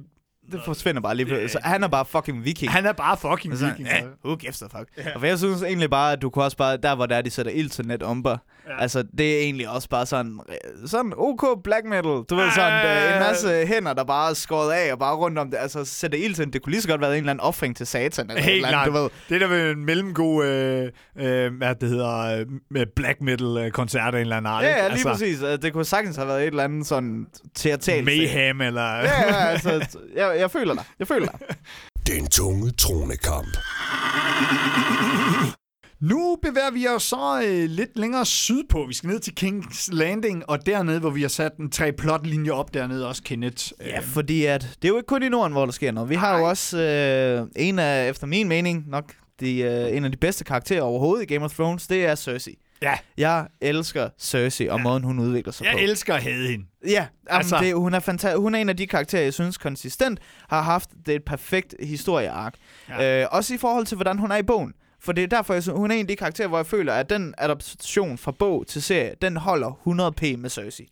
[0.52, 1.50] Det forsvinder bare lige pludselig.
[1.50, 2.72] Så han er bare fucking viking.
[2.72, 3.88] han er bare fucking Altså, viking.
[3.88, 4.88] ja, who gives a fuck.
[4.96, 5.14] Ja.
[5.18, 7.30] Og jeg synes egentlig bare, at du kunne også bare, der hvor der er, de
[7.30, 8.36] sætter ild til net umber,
[8.68, 8.82] ja.
[8.82, 12.02] altså det er egentlig også bare sådan, øh, sådan OK black metal.
[12.02, 15.38] Du ved sådan, øh, en masse hænder, der bare er skåret af og bare rundt
[15.38, 15.58] om det.
[15.60, 17.86] Altså sætter ild til, det kunne lige så godt være en eller anden offring til
[17.86, 18.30] satan.
[18.30, 19.10] Eller Helt eller andet, du ved.
[19.28, 23.56] Det er der ved en mellemgod, øh, øh, hvad det hedder, øh, med black metal
[23.56, 24.64] øh, koncert af en eller anden art.
[24.64, 25.42] Ja, ja, lige altså, præcis.
[25.42, 28.04] Altså, Det kunne sagtens have været et eller andet sådan teatralt.
[28.04, 28.82] Mayhem, eller...
[28.96, 30.84] Ja, ja, altså, jeg, jeg føler dig.
[30.98, 31.56] Jeg føler dig.
[32.06, 33.56] Den tunge tronekamp.
[36.00, 38.86] Nu bevæger vi os så øh, lidt længere sydpå.
[38.88, 42.52] Vi skal ned til King's Landing, og dernede, hvor vi har sat en tre plotlinjer
[42.52, 43.64] op dernede også, Kenneth.
[43.80, 46.10] Ja, fordi at det er jo ikke kun i Norden, hvor der sker noget.
[46.10, 50.10] Vi har jo også øh, en af, efter min mening, nok de, øh, en af
[50.10, 52.58] de bedste karakterer overhovedet i Game of Thrones, det er Cersei.
[52.82, 52.94] Ja.
[53.18, 54.82] Jeg elsker Cersei og Ja.
[54.82, 55.78] måden, hun udvikler sig Jeg på.
[55.78, 56.64] elsker at have hende.
[56.86, 59.58] Ja, altså, Altså- det, hun, er fanta- hun er en af de karakterer, jeg synes
[59.58, 62.54] konsistent har haft det et perfekt historieark.
[62.88, 63.22] Ja.
[63.22, 64.72] Øh, også i forhold til, hvordan hun er i bogen.
[65.04, 66.92] For det er derfor, jeg synes, hun er en af de karakterer, hvor jeg føler,
[66.92, 70.88] at den adaptation fra bog til serie, den holder 100p med Cersei.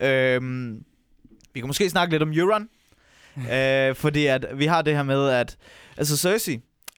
[0.00, 0.34] Ja.
[0.34, 0.84] Øhm,
[1.54, 2.68] vi kan måske snakke lidt om Euron.
[3.52, 5.56] øh, fordi at vi har det her med, at
[5.96, 6.54] altså Cersei,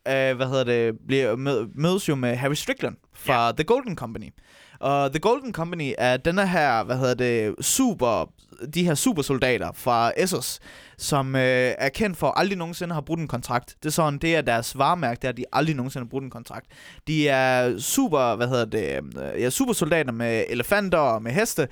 [0.08, 4.30] øh, hvad hedder det, bliver, mød, mødes jo med Harry Strickland fra The Golden Company.
[4.80, 8.32] Og The Golden Company er denne her, hvad hedder det, super,
[8.74, 10.60] de her supersoldater fra Essos,
[10.98, 13.76] som øh, er kendt for aldrig nogensinde har brudt en kontrakt.
[13.82, 16.24] Det er sådan, det er deres varemærke, det er, at de aldrig nogensinde har brudt
[16.24, 16.66] en kontrakt.
[17.06, 19.00] De er super, hvad hedder det,
[19.34, 21.68] øh, ja, supersoldater med elefanter og med heste.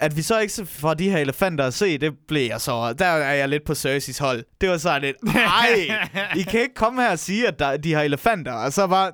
[0.00, 2.92] At vi så ikke får de her elefanter at se, det blev jeg så...
[2.92, 4.44] Der er jeg lidt på Cerseis hold.
[4.60, 5.98] Det var sådan lidt, nej,
[6.36, 8.52] I kan ikke komme her og sige, at der, de har elefanter.
[8.52, 9.12] Og så bare,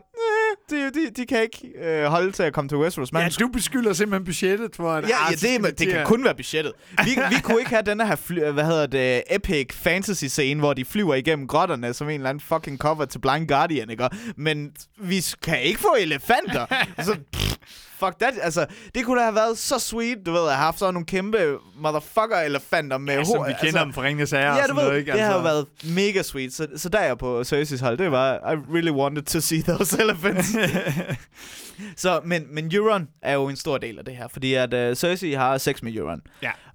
[0.70, 3.12] de, de, de kan ikke øh, holde til at komme til Westeros.
[3.12, 5.08] Man Ja, du beskylder simpelthen budgettet for, at...
[5.08, 6.72] Ja, ah, ja så det, er- det kan kun være budgettet.
[7.04, 10.72] Vi, vi kunne ikke have den her, fly, hvad hedder det, epic fantasy scene, hvor
[10.72, 14.08] de flyver igennem grotterne som en eller anden fucking cover til Blind Guardian, ikke?
[14.36, 16.66] Men vi kan ikke få elefanter.
[16.98, 17.45] altså, pff,
[17.98, 18.34] fuck that.
[18.42, 21.06] Altså, det kunne da have været så sweet, du ved, at have haft sådan nogle
[21.06, 23.46] kæmpe motherfucker elefanter med Ja, som hår.
[23.46, 25.12] vi kender dem fra Ringens Herre Ja, du ved, noget, ikke?
[25.12, 26.52] det har været mega sweet.
[26.52, 27.98] Så, så der er jeg på Cersei's hold.
[27.98, 30.48] Det var, I really wanted to see those elephants.
[32.02, 34.96] så, men, men Euron er jo en stor del af det her, fordi at uh,
[34.96, 36.20] Cersei har sex med Euron.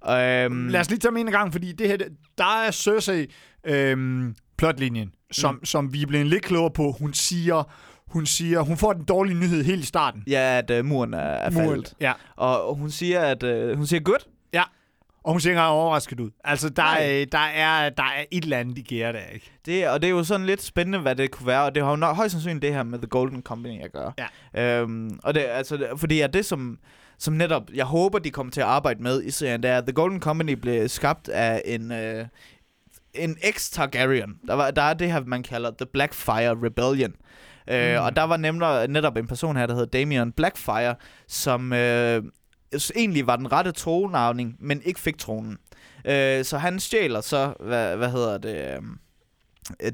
[0.06, 0.44] Ja.
[0.44, 1.96] Øhm, Lad os lige tage dem en gang, fordi det her,
[2.38, 3.26] der er Cersei
[3.66, 5.64] øhm, plotlinjen, som, mm.
[5.64, 6.92] som vi er blevet lidt klogere på.
[6.98, 7.72] Hun siger,
[8.12, 10.24] hun siger, hun får den dårlige nyhed helt i starten.
[10.26, 11.68] Ja, at uh, muren er, er Muren.
[11.68, 11.94] faldet.
[12.00, 12.12] Ja.
[12.36, 14.20] Og, og hun siger, at uh, hun siger good.
[15.24, 16.30] Og hun ser ikke overrasket ud.
[16.44, 19.52] Altså, der, er, der, er, der er et eller andet, de giver der, ikke?
[19.66, 21.64] Det, og det er jo sådan lidt spændende, hvad det kunne være.
[21.64, 24.12] Og det har jo nok, højst sandsynligt det her med The Golden Company at gøre.
[24.54, 24.80] Ja.
[24.80, 26.78] Øhm, og det, altså, fordi at det, som,
[27.18, 29.84] som netop, jeg håber, de kommer til at arbejde med i serien, det er, at
[29.84, 31.92] The Golden Company blev skabt af en...
[31.92, 32.26] Øh,
[33.14, 34.46] en ex-Targaryen.
[34.46, 37.12] Der, var, der er det her, man kalder The Blackfire Rebellion.
[37.70, 38.04] Øh, Mm.
[38.04, 40.94] Og der var nemlig, netop en person her, der hedder Damien Blackfire,
[41.28, 42.22] som øh,
[42.96, 45.58] egentlig var den rette tronarvning, men ikke fik tronen.
[46.04, 48.82] Øh, så han stjæler så, hvad, hvad hedder det, øh,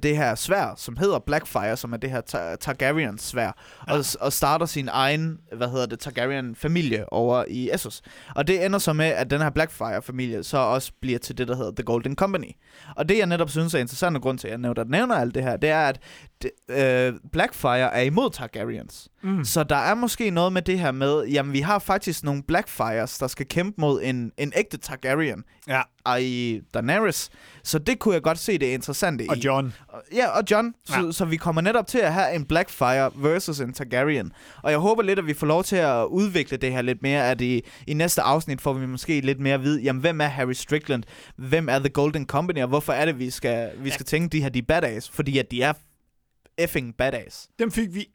[0.03, 3.53] det her svær, som hedder Blackfire, som er det her Tar- Targaryen svær,
[3.89, 3.95] Ja.
[3.95, 8.03] og, og starter sin egen, hvad hedder det, Targaryen familie over i Essos.
[8.35, 11.49] Og det ender så med, at den her Blackfire familie så også bliver til det,
[11.49, 12.53] der hedder The Golden Company.
[12.97, 15.35] Og det, jeg netop synes er interessant, og grund til, at jeg nævner, nævner alt
[15.35, 15.99] det her, det er, at
[16.69, 19.09] øh, Blackfire er imod Targaryens.
[19.23, 19.45] Mm.
[19.45, 23.19] Så der er måske noget med det her med, jamen vi har faktisk nogle Blackfires,
[23.19, 25.83] der skal kæmpe mod en, en ægte Targaryen, Ja,
[26.19, 27.31] i Daenerys.
[27.65, 29.41] Så det kunne jeg godt se det interessante og i.
[29.41, 29.75] John.
[30.15, 30.75] Ja, og John.
[30.85, 31.13] Så, Ja.
[31.13, 34.33] så vi kommer netop til at have en Blackfire versus en Targaryen.
[34.63, 37.31] Og jeg håber lidt, at vi får lov til at udvikle det her lidt mere,
[37.31, 40.27] at i, i næste afsnit får vi måske lidt mere at vide, jamen hvem er
[40.27, 41.03] Harry Strickland?
[41.37, 42.63] Hvem er The Golden Company?
[42.63, 45.11] Og hvorfor er det, vi skal, vi skal tænke, de her de badass?
[45.11, 45.73] Fordi at de er
[46.59, 47.49] effing badass.
[47.59, 48.07] Dem fik vi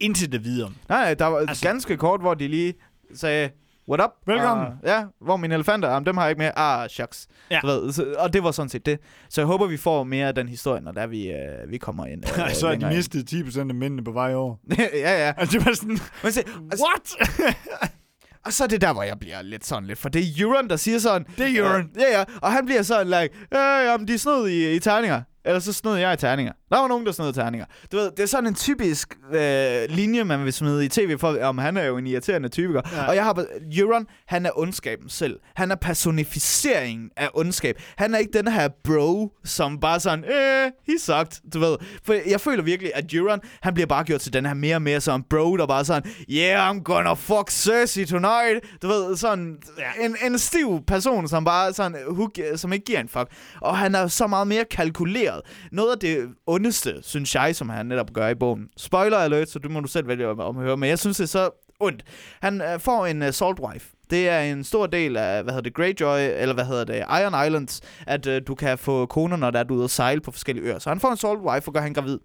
[0.00, 0.74] intet at vide om.
[0.88, 2.74] Nej, der var Altså- ganske kort, hvor de lige
[3.14, 3.50] sagde,
[3.88, 4.10] what up?
[4.26, 4.66] Velkommen.
[4.66, 6.50] Og, ja, hvor mine elefanter, jamen, dem har jeg ikke med.
[6.56, 7.26] Ah, shucks.
[7.50, 7.58] Ja.
[7.62, 8.98] Du ved, så, og det var sådan set det.
[9.30, 12.06] Så jeg håber, vi får mere af den historie, når der vi, øh, vi kommer
[12.06, 12.24] ind.
[12.48, 14.56] Øh, så har de mistet 10% af mændene på vej over.
[14.78, 15.32] ja, ja.
[15.36, 17.30] Altså, det var sådan, Men se, altså, what?
[18.46, 20.68] og så er det der, hvor jeg bliver lidt sådan lidt, for det er Euron,
[20.68, 21.26] der siger sådan.
[21.38, 21.80] Det er Euron.
[21.80, 25.22] Øh, ja, ja, og han bliver sådan, like, ja, jamen, de snød i, i tegninger.
[25.44, 26.52] eller så snød jeg i terninger.
[26.72, 27.66] Der var nogen, der snød terninger.
[27.92, 31.38] Du ved, det er sådan en typisk øh, linje, man vil smide i tv, for
[31.42, 32.80] om han er jo en irriterende typiker.
[32.92, 33.08] Ja.
[33.08, 33.44] Og jeg har
[33.76, 35.38] Euron, han er ondskaben selv.
[35.54, 37.76] Han er personificeringen af ondskab.
[37.96, 41.76] Han er ikke den her bro, som bare sådan, eh, he sucked, du ved.
[42.04, 44.82] For jeg føler virkelig, at Euron, han bliver bare gjort til den her mere og
[44.82, 48.64] mere sådan bro, der bare sådan, yeah, I'm gonna fuck Cersei tonight.
[48.82, 49.56] Du ved, sådan
[50.04, 53.26] en, en stiv person, som bare sådan, who, gi- som ikke giver en fuck.
[53.60, 55.40] Og han er så meget mere kalkuleret.
[55.72, 56.28] Noget af det
[56.62, 58.68] ondeste, synes jeg, som han netop gør i bogen.
[58.76, 61.24] Spoiler alert, så du må du selv vælge om, at høre, men jeg synes, det
[61.24, 62.02] er så ondt.
[62.40, 63.86] Han øh, får en uh, salt wife.
[64.10, 67.46] Det er en stor del af, hvad hedder det, Greyjoy, eller hvad hedder det, Iron
[67.46, 70.30] Islands, at øh, du kan få koner, når der er du ude at sejle på
[70.30, 70.78] forskellige øer.
[70.78, 72.18] Så han får en salt wife og gør han gravid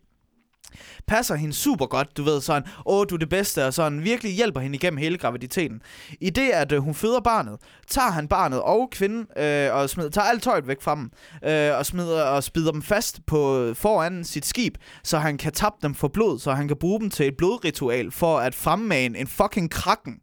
[1.08, 4.34] passer hende super godt, du ved, sådan, åh, du er det bedste, og sådan, virkelig
[4.34, 5.82] hjælper hende igennem hele graviditeten.
[6.22, 10.10] I det, at øh, hun føder barnet, tager han barnet og kvinden, øh, og smider,
[10.10, 11.12] tager alt tøjet væk fra dem,
[11.44, 15.52] øh, og smider og spider dem fast på øh, foran sit skib, så han kan
[15.52, 19.20] tappe dem for blod, så han kan bruge dem til et blodritual, for at fremmane
[19.20, 20.20] en fucking kraken.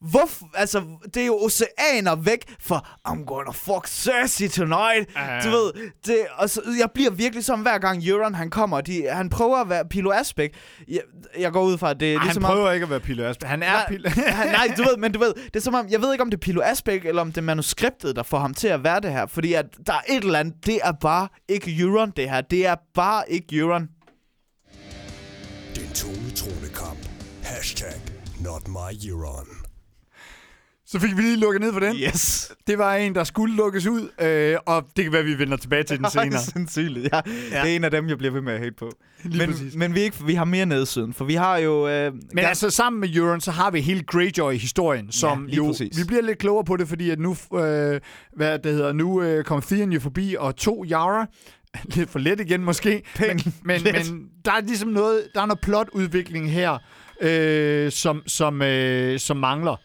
[0.00, 0.46] Hvorfor?
[0.54, 0.82] Altså,
[1.14, 5.10] det er jo oceaner væk for I'm gonna fuck Cersei tonight.
[5.16, 5.40] Ja.
[5.44, 8.80] Du ved, det, og så, jeg bliver virkelig som hver gang Euron han kommer.
[8.80, 10.54] De, han prøver at være Pilo Asbæk.
[10.88, 11.00] Jeg,
[11.38, 13.24] jeg går ud fra, at det er Ej, han ligesom prøver ikke at være Pilo
[13.24, 13.48] Asbæk.
[13.48, 14.10] Han er Nej, Pilo...
[14.40, 16.30] han, nej, du ved, men du ved, det er som om, jeg ved ikke om
[16.30, 19.00] det er Pilo Asbæk, eller om det er manuskriptet, der får ham til at være
[19.00, 19.26] det her.
[19.26, 22.40] Fordi at der er et eller andet, det er bare ikke Euron, det her.
[22.40, 23.88] Det er bare ikke Euron.
[25.74, 26.98] Den tunge tronekamp.
[27.42, 27.94] Hashtag
[28.40, 29.65] not my Euron.
[30.88, 31.96] Så fik vi lige lukket ned for den.
[31.96, 32.52] Yes.
[32.66, 35.56] Det var en, der skulle lukkes ud, øh, og det kan være, at vi vender
[35.56, 36.40] tilbage til den senere.
[36.40, 37.20] Sandsynligt, ja.
[37.52, 37.62] ja.
[37.62, 38.90] Det er en af dem, jeg bliver ved med at hate på.
[39.24, 39.74] Lige Men, præcis.
[39.76, 41.88] men vi, ikke, vi har mere nedsiden, for vi har jo...
[41.88, 45.66] Øh, Men altså sammen med Euron, så har vi hele Greyjoy-historien, som lige jo...
[45.66, 45.98] præcis.
[45.98, 48.00] Vi bliver lidt klogere på det, fordi at nu, øh,
[48.36, 51.26] hvad det hedder, nu øh, kom Theon jo forbi og tog Yara.
[51.94, 53.02] Lidt for let igen måske.
[53.20, 53.94] Men, men, let.
[53.94, 56.78] men der er ligesom noget, der er noget plotudvikling her,
[57.20, 59.76] øh, som, som, øh, som mangler.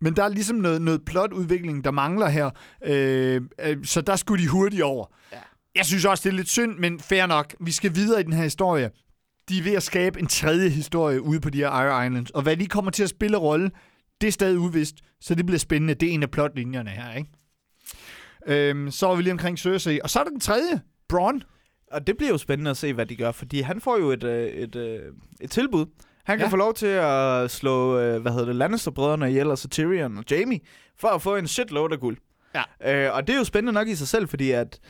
[0.00, 2.50] Men der er ligesom noget, noget plotudvikling, der mangler her.
[2.84, 5.06] Øh, øh, så der skulle de hurtigt over.
[5.32, 5.38] Ja.
[5.74, 7.54] Jeg synes også, det er lidt synd, men fair nok.
[7.60, 8.90] Vi skal videre i den her historie.
[9.48, 12.30] De er ved at skabe en tredje historie ude på de her Iron Islands.
[12.30, 13.70] Og hvad de kommer til at spille rolle,
[14.20, 14.96] det er stadig uvist.
[15.20, 15.94] Så det bliver spændende.
[15.94, 17.30] Det er en af plotlinjerne her, ikke?
[18.46, 20.00] Øhm, så er vi lige omkring Cersei.
[20.02, 20.80] Og så er der den tredje.
[21.08, 21.42] Bronn.
[21.92, 24.24] Og det bliver jo spændende at se, hvad de gør, fordi han får jo et,
[24.24, 25.00] øh, et, øh,
[25.40, 25.86] et tilbud.
[26.24, 26.52] Han kan Ja.
[26.52, 30.60] få lov til at slå, øh, hvad hedder det, Lannister-brødrene ihjel, altså Tyrion og Jamie,
[30.98, 32.16] for at få en shitload af guld.
[32.82, 33.06] Ja.
[33.06, 34.80] Øh, og det er jo spændende nok i sig selv, fordi at,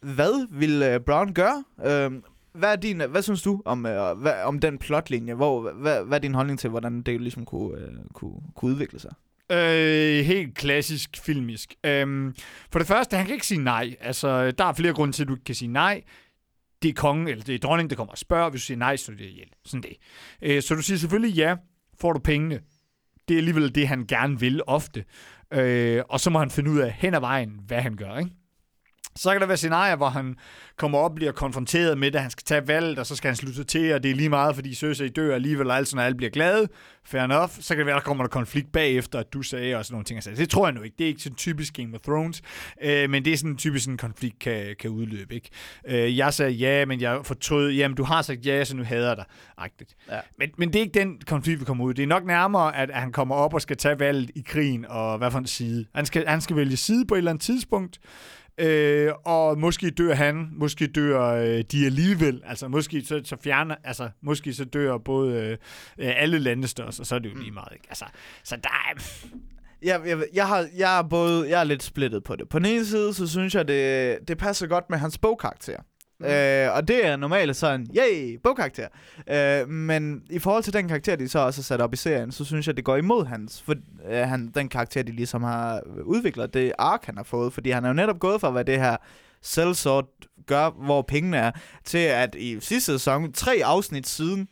[0.00, 1.64] hvad vil øh, Brown gøre?
[1.86, 2.10] Øh,
[2.54, 5.34] hvad, er din, hvad synes du om, øh, hvad, om den plotlinje?
[5.34, 8.98] Hvor, hvad, hvad er din holdning til, hvordan det ligesom kunne, øh, kunne, kunne udvikle
[9.00, 9.14] sig?
[9.52, 11.74] Øh, helt klassisk filmisk.
[11.84, 12.34] Øhm,
[12.72, 13.94] for det første, han kan ikke sige nej.
[14.00, 16.02] Altså, der er flere grunde til, at du ikke kan sige nej.
[16.82, 18.50] Det er kongen, eller det er dronningen, der kommer og spørger.
[18.50, 19.48] Hvis du siger nej, så er det ihjel.
[19.64, 19.96] Sådan det.
[20.42, 21.56] Øh, så du siger selvfølgelig ja,
[22.00, 22.60] får du pengene.
[23.28, 25.04] Det er alligevel det, han gerne vil ofte.
[25.52, 28.30] Øh, og så må han finde ud af hen ad vejen, hvad han gør, ikke?
[29.16, 30.36] Så kan der være scenarier, hvor han
[30.76, 33.36] kommer op og bliver konfronteret med det, han skal tage valget, og så skal han
[33.36, 36.30] slutte til, og det er lige meget, fordi Cersei dør alligevel, og og alle bliver
[36.30, 36.68] glade.
[37.04, 37.50] Fair enough.
[37.60, 40.04] Så kan det være, der kommer der konflikt bagefter, at du sagde, og sådan nogle
[40.04, 40.16] ting.
[40.16, 40.94] Altså, det tror jeg nu ikke.
[40.98, 42.42] Det er ikke sådan typisk Game of Thrones,
[42.82, 45.50] øh, men det er sådan typisk sådan en konflikt kan, kan udløbe, ikke?
[45.88, 49.08] Øh, jeg sagde ja, men jeg fortrød, jamen du har sagt ja, så nu hader
[49.08, 49.24] jeg dig.
[49.58, 49.96] Agtigt.
[50.10, 50.20] Ja.
[50.38, 51.94] Men, men det er ikke den konflikt, vi kommer ud.
[51.94, 54.86] Det er nok nærmere, at, at han kommer op og skal tage valget i krigen,
[54.88, 55.86] og hvad for en side.
[55.94, 57.98] Han skal, han skal vælge side på et eller andet tidspunkt,
[58.62, 62.42] Øh, og måske dør han, måske dør øh, de alligevel.
[62.44, 65.50] Altså måske så, så fjerner, altså måske så dør både øh,
[65.98, 67.72] øh, alle landestørs, og så er det jo lige meget.
[67.72, 67.84] Ikke?
[67.88, 68.04] Altså,
[68.44, 69.02] så der er...
[69.84, 72.48] Jeg, jeg, jeg, har, jeg, er både, jeg er lidt splittet på det.
[72.48, 75.76] På den ene side, så synes jeg, det, det passer godt med hans bogkarakter.
[76.22, 76.28] Mm.
[76.28, 78.88] Øh, og det er normalt sådan, yay, bogkarakter.
[79.30, 82.32] Øh, men i forhold til den karakter, de så også har sat op i serien,
[82.32, 83.74] så synes jeg, det går imod hans, for,
[84.10, 87.52] øh, han, den karakter, de ligesom har udviklet, det ark, han har fået.
[87.52, 88.96] Fordi han er jo netop gået fra, hvad det her
[89.42, 90.04] sellsort
[90.46, 91.50] gør, hvor pengene er,
[91.84, 94.48] til at i sidste sæson, tre afsnit siden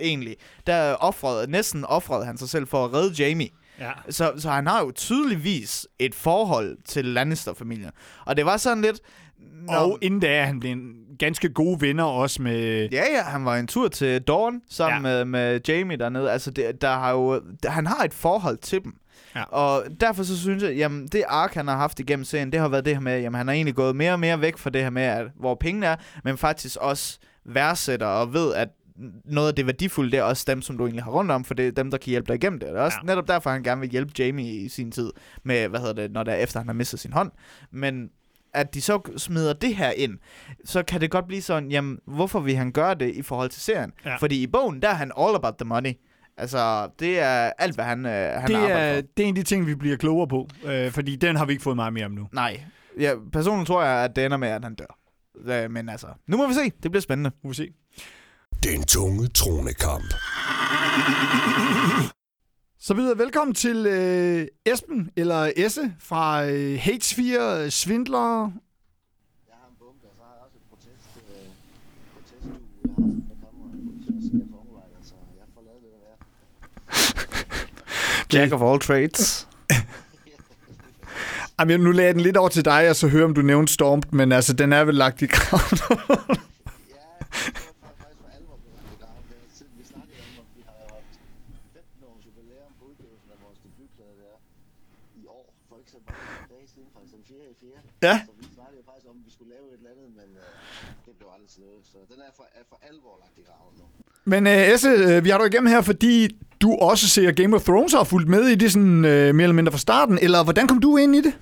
[0.00, 3.48] egentlig, der offrede, næsten offrede han sig selv for at redde Jamie.
[3.80, 3.92] Ja.
[4.10, 7.90] Så, så han har jo tydeligvis et forhold til Lannister-familien.
[8.26, 9.00] Og det var sådan lidt...
[9.52, 12.88] Nå, Og inden da er han blevet en ganske gode venner også med...
[12.92, 15.02] Ja, ja, han var en tur til Dawn sammen Ja.
[15.02, 16.30] med, med Jamie dernede.
[16.30, 18.94] Altså, det, der har jo, der, han har et forhold til dem.
[19.36, 19.42] Ja.
[19.42, 22.68] Og derfor så synes jeg, jamen det ark, han har haft igennem serien, det har
[22.68, 24.82] været det her med, jamen han har egentlig gået mere og mere væk fra det
[24.82, 28.68] her med, at, hvor pengene er, men faktisk også værdsætter og ved, at
[29.24, 31.54] noget af det værdifulde, det er også dem, som du egentlig har rundt om, for
[31.54, 32.68] det er dem, der kan hjælpe dig igennem det.
[32.68, 33.06] Det er også ja.
[33.06, 35.10] netop derfor, han gerne vil hjælpe Jamie i sin tid,
[35.42, 37.30] med, hvad hedder det, når der efter han har mistet sin hånd.
[37.70, 38.08] Men
[38.54, 40.18] at de så smider det her ind,
[40.64, 43.62] så kan det godt blive sådan, jamen, hvorfor vil han gøre det i forhold til
[43.62, 43.92] serien?
[44.04, 44.16] Ja.
[44.16, 45.92] Fordi i bogen, der er han all about the money.
[46.36, 49.00] Altså, det er alt, hvad han, øh, han det, arbejder er, for.
[49.16, 51.52] det er en af de ting, vi bliver klogere på, øh, fordi den har vi
[51.52, 52.28] ikke fået meget mere om nu.
[52.32, 52.60] Nej.
[53.00, 54.98] Ja, personligt tror jeg, at det ender med, at han dør.
[55.46, 56.72] Øh, Men altså, nu må vi se.
[56.82, 57.30] Det bliver spændende.
[57.30, 57.68] Nu må vi se.
[58.64, 60.14] Den tunge tronekamp.
[62.86, 68.50] Så videre velkommen til øh, Esben, eller Esse, fra øh, H4 Svindler.
[69.48, 71.46] Jeg har en bunker, og så har jeg også et protest, øh,
[72.22, 73.68] proteststue, jeg har haft med kamera,
[74.06, 76.00] så jeg skal på omvej, så jeg får lavet lidt af
[78.28, 78.34] hvert.
[78.34, 79.48] Jack of all trades.
[81.60, 83.72] Jamen, nu lagde jeg den lidt over til dig, og så høre, om du nævnte
[83.72, 85.78] Stormt, men altså, den er vel lagt i graven.
[86.94, 90.62] Ja, det var faktisk for alvor blevet begravet her, siden vi snakkede om, at vi
[90.68, 91.14] har jo haft
[91.72, 94.36] 15 års jubilæum på udgivelsen af vores debutplade der
[95.22, 96.22] i år, for ikke så mange
[96.54, 97.36] dage siden, faktisk den 4.
[97.52, 97.93] i 4.
[98.08, 98.14] Ja.
[98.26, 100.48] Så vi snakkede faktisk om, at vi skulle lave et eller andet, men øh,
[101.06, 103.74] det blev aldrig til noget, så den er for, er for alvor lagt i graven
[103.80, 103.84] nu.
[104.32, 106.14] Men øh, Esse, øh, vi har dig igennem her, fordi
[106.62, 109.44] du også ser Game of Thrones og har fulgt med i det sådan, øh, mere
[109.46, 111.34] eller mindre fra starten, eller hvordan kom du ind i det?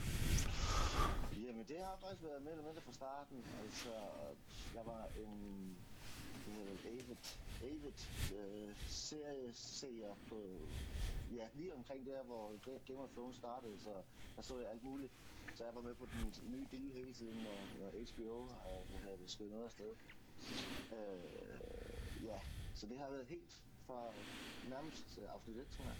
[1.46, 3.36] Jamen, det har faktisk været mere eller mindre fra starten.
[3.64, 3.92] Altså,
[4.76, 5.32] jeg var en
[6.44, 7.18] hvad hedder det, avid,
[7.68, 7.96] avid
[8.38, 8.68] øh,
[9.08, 10.38] serieseer på,
[11.38, 12.44] ja, lige omkring der, hvor
[12.88, 13.92] Game of Thrones startede, så
[14.36, 15.12] der så jeg alt muligt.
[15.56, 16.18] Så jeg var med på den
[16.54, 16.66] nye
[17.22, 18.58] tiden, når, når HBO har
[19.04, 19.90] havde det skudt noget afsted.
[20.96, 22.38] Øh, ja,
[22.74, 23.52] så det har været helt
[23.86, 24.00] fra
[24.74, 25.96] nærmest øh, afsnit 1, tror jeg.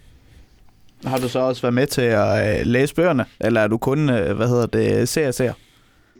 [1.11, 3.25] Har du så også været med til at øh, læse bøgerne?
[3.39, 5.53] Eller er du kun, øh, hvad hedder det, serieseer?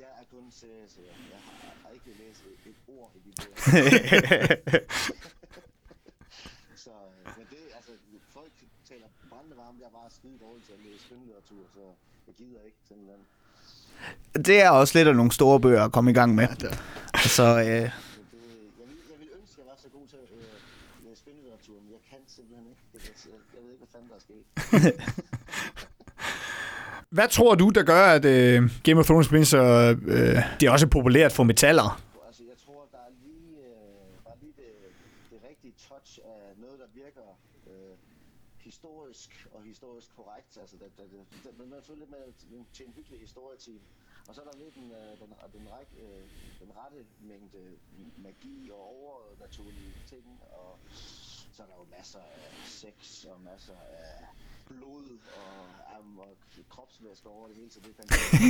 [0.04, 1.14] Jeg er kun serieseer.
[1.34, 4.80] Jeg har, har ikke læst et, et ord i de bøger.
[6.84, 6.94] Så,
[7.38, 7.92] men det, altså,
[8.38, 8.54] folk
[8.90, 9.80] taler brændende varmt.
[9.82, 11.84] Jeg bare skide dårlig til at læse skønlitteratur, så
[12.28, 13.24] jeg gider ikke simpelthen.
[14.36, 16.48] Det er også lidt af nogle store bøger at komme i gang med.
[17.38, 17.90] Så øh, Men det, jeg,
[18.80, 20.44] vil, jeg vil ønske, jeg var så god til øh,
[21.06, 22.84] læse skønlitteratur, men jeg kan simpelthen ikke.
[22.94, 24.44] Det, jeg, jeg ved ikke, hvad fanden der er sket.
[27.18, 29.64] Hvad tror du, der gør, at øh, Game of Thrones bliver så...
[30.16, 32.02] Øh, det er også populært for metaller?
[32.28, 34.72] Altså, jeg tror, der er lige, øh, der er lige det,
[35.32, 37.28] det rigtige touch af noget, der virker
[37.72, 37.94] øh,
[38.68, 40.52] historisk og historisk korrekt.
[40.62, 41.52] Altså, det, det, det, det,
[41.84, 43.86] man følger lidt med til, en hyggelig historietime.
[44.28, 46.24] Og så er der lidt den, øh, den, den, ræk, øh,
[46.62, 47.62] den rette mængde
[48.18, 50.26] magi og overnaturlige ting.
[50.62, 50.80] Og
[51.56, 54.26] så er der jo masser af sex og masser af
[54.68, 56.38] blod og, um, og
[56.70, 58.46] kropsvæsker over det hele, så det fantastisk.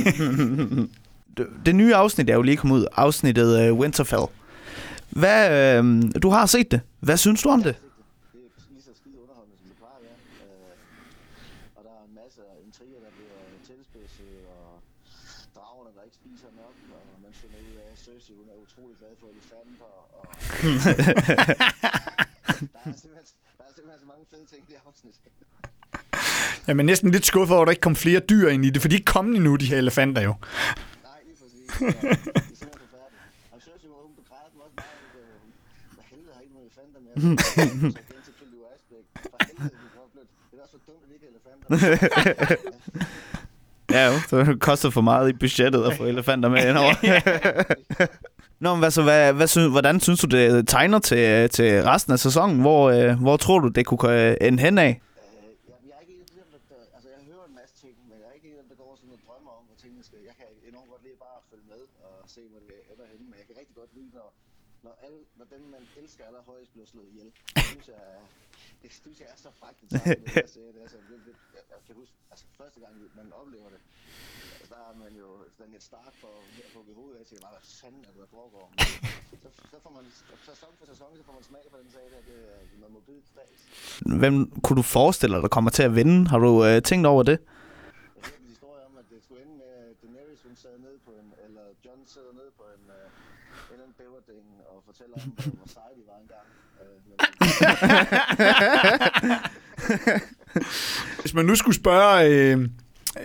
[1.66, 2.86] det, nye afsnit er jo lige kommet ud.
[2.92, 4.26] Afsnittet øh, Winterfell.
[5.10, 6.80] Hvad, øh, du har set det.
[7.00, 7.76] Hvad synes du om det?
[8.32, 10.18] Det er lige så skide underholdende, som det plejer at være.
[10.46, 13.36] Øh, og der er en masse intriger, der bliver
[13.68, 14.68] tilspidset, og
[15.56, 18.96] dragerne, der ikke spiser nok, og man finder ud af, at Cersei hun er utrolig
[19.00, 20.22] glad for elefanter, og
[22.74, 23.26] der, er simpelthen,
[23.58, 25.16] der er simpelthen så mange fede ting i det afsnit.
[26.66, 28.82] Jeg er næsten lidt skuffet over, at der ikke kom flere dyr ind i det,
[28.82, 30.34] for de er ikke kommet endnu, de her elefanter jo.
[30.34, 31.64] Nej, lige præcis.
[31.80, 33.24] Ja, det er simpelthen forfærdeligt.
[33.54, 35.28] Og Cersei hun begrædet dem også meget, at øh,
[35.96, 37.12] hvad helvede har ikke nogen elefanter med.
[37.54, 39.04] Så igen til Phil Asbæk.
[39.32, 39.70] For helvede,
[40.50, 41.64] det er, er også for dumt, at vi ikke har elefanter.
[43.94, 44.14] Ja, jo.
[44.28, 46.94] Så det koster for meget i budgettet at få elefanter med indover.
[48.62, 52.12] Nå, men hvad, så, hvad, hvad synes, hvordan synes du, det tegner til, til resten
[52.12, 52.56] af sæsonen?
[52.66, 54.92] Hvor, øh, hvor tror du, det kunne øh, ende hen af?
[54.92, 54.94] Øh,
[55.68, 57.94] jeg, jeg er ikke en af dem, der, der, altså jeg hører en masse ting,
[58.10, 60.02] men jeg er ikke en af dem, der går sådan og drømmer om, hvor tingene
[60.08, 60.18] skal.
[60.30, 63.24] Jeg kan enormt godt lide bare at følge med og se, hvor det ender henne,
[63.30, 64.28] men jeg kan rigtig godt lide, når,
[64.86, 67.28] når, alle, når dem, man elsker allerhøjst, bliver slået ihjel.
[67.56, 68.02] Det synes jeg,
[68.82, 69.88] det synes jeg er så fragtigt.
[69.92, 70.00] Det,
[70.38, 71.40] jeg, ser, det er så vildt, vildt.
[71.56, 73.80] Jeg, jeg kan huske, altså første gang, man oplever det,
[74.60, 77.36] altså, der er man jo sådan et start for her på ved hovedet af til,
[77.44, 78.64] hvad fanden er det, der foregår.
[78.76, 78.86] Men
[79.44, 80.04] Så, så får man,
[80.50, 82.62] sæson for sæson, så får man smag for den sag der, det, er-
[83.08, 83.60] byde til dags.
[84.20, 86.28] Hvem kunne du forestille dig, der kommer til at vinde?
[86.32, 87.38] Har du øh, tænkt over det?
[87.38, 90.96] Jeg hørte en historie om, at det skulle ende med, at Daenerys hun sad ned
[91.06, 95.16] på en, eller John sidder ned på en, uh, en eller anden bæverding og fortæller
[95.22, 96.46] om, hvor, hvor seje de var engang.
[96.82, 97.16] Uh, men,
[101.20, 102.68] Hvis man nu skulle spørge øh,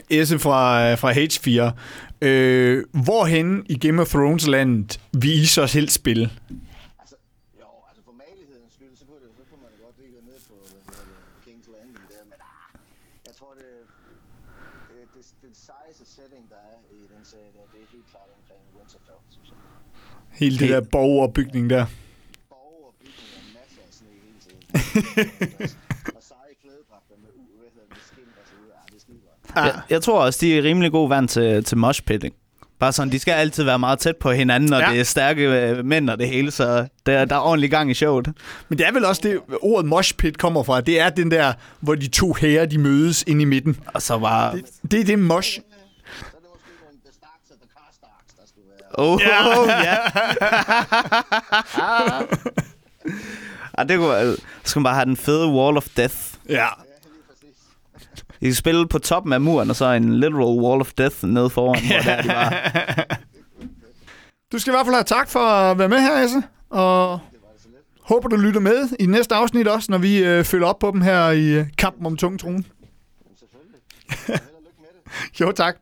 [0.09, 1.71] Esse fra, fra H4,
[2.21, 6.25] øh, hvorhen i Game of Thrones landet vil I så helst spille?
[7.01, 7.15] altså,
[7.61, 10.39] jo, altså for malighedens skyld, så kunne, det, så kunne man godt lige gå ned
[10.49, 12.69] på hvad hedder det, King's Landing der, men ah,
[13.27, 13.71] jeg tror, det,
[14.89, 18.29] det, det, den sejeste setting, der er i den serie, der, det er helt klart
[18.37, 19.59] omkring Winterfell, synes jeg.
[20.41, 21.85] Hele det der borgeropbygning der.
[22.53, 22.93] Borg og
[23.57, 24.61] masser af sne hele tiden.
[26.17, 29.38] og seje klædedragter med, u, hvad hedder det, med skin og så videre.
[29.55, 29.65] Ah.
[29.65, 32.33] Jeg, jeg tror også, de er rimelig gode vand til, til moshpitting.
[32.79, 34.85] Bare sådan, de skal altid være meget tæt på hinanden, og Ja.
[34.87, 34.91] ja.
[34.93, 37.93] det er stærke øh, mænd og det hele, så der, der er ordentlig gang i
[37.93, 38.27] showet.
[38.69, 40.81] Men det er vel også det, ordet mosh pit kommer fra.
[40.81, 43.77] Det er den der, hvor de to herrer, de mødes ind i midten.
[43.93, 44.51] Og så var...
[44.51, 45.59] Det, det er det mosh.
[45.59, 45.63] Er
[48.47, 49.11] skulle være.
[49.11, 49.83] Oh, ja.
[49.89, 49.97] ja.
[53.81, 54.35] ah, det kunne.
[54.35, 56.15] Så skal man bare have den fede Wall of Death.
[56.49, 56.67] Ja.
[58.41, 61.49] I kan spille på toppen af muren, og så en literal Wall of Death nede
[61.49, 62.49] foran, hvor der de var.
[64.51, 66.43] Du skal i hvert fald have tak for at være med her, Esse.
[66.69, 67.19] Og
[68.01, 71.01] håber, du lytter med i næste afsnit også, når vi øh, følger op på dem
[71.01, 72.53] her i øh, kampen om tunge trone.
[72.53, 73.79] Jamen, selvfølgelig.
[74.27, 74.87] Held og lykke med
[75.31, 75.39] det.
[75.41, 75.75] Jo, tak.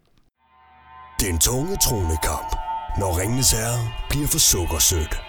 [1.22, 2.56] Den tunge tronekamp.
[3.00, 5.27] Når Ringenes Herre bliver for sukkersødt.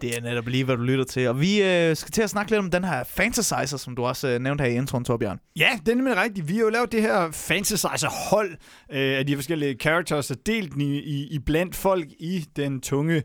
[0.00, 1.28] Det er netop lige, hvad du lytter til.
[1.28, 4.28] Og vi øh, skal til at snakke lidt om den her Fantasizer, som du også
[4.28, 5.40] øh, nævnte her i introen, Torbjørn.
[5.56, 6.48] Ja, det er nemlig rigtigt.
[6.48, 8.50] Vi har jo lavet det her Fantasizer-hold
[8.92, 12.80] øh, af de forskellige characters, og delt den i, i, i blandt folk i den
[12.80, 13.22] tunge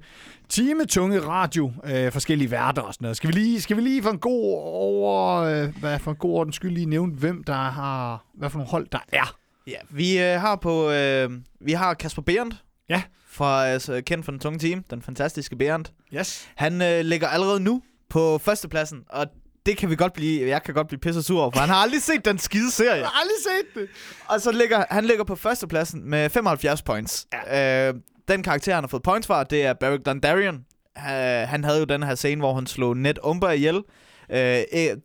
[0.50, 3.18] time, tunge radio, øh, forskellige værter og sådan noget.
[3.18, 6.34] Skal vi lige, skal vi lige for en god over, øh, hvad for en god
[6.34, 9.38] ordens skyld lige nævne, hvem der har, hvad for nogle hold der er?
[9.68, 10.92] Ja, vi øh, har på...
[10.92, 11.30] Øh,
[11.62, 12.56] vi har Kasper Berendt.
[12.90, 13.02] Ja.
[13.32, 14.84] Fra, altså, kendt for den tunge team.
[14.90, 15.92] Den fantastiske Berendt.
[16.16, 16.50] Yes.
[16.56, 19.28] Han øh, ligger allerede nu på førstepladsen, og
[19.66, 21.76] det kan vi godt blive, jeg kan godt blive pisse sur over, for han har
[21.76, 22.94] aldrig set den skide serie.
[22.94, 23.90] Jeg har aldrig set det.
[24.28, 27.28] Og så ligger han ligger på førstepladsen med 75 points.
[27.48, 27.90] Ja.
[27.90, 27.94] Øh,
[28.28, 30.66] den karakter, han har fået points fra, det er Beric Dondarrion.
[30.96, 31.04] Uh,
[31.50, 33.84] han havde jo den her scene, hvor han slog Ned Umber ihjel.
[34.32, 34.38] Uh,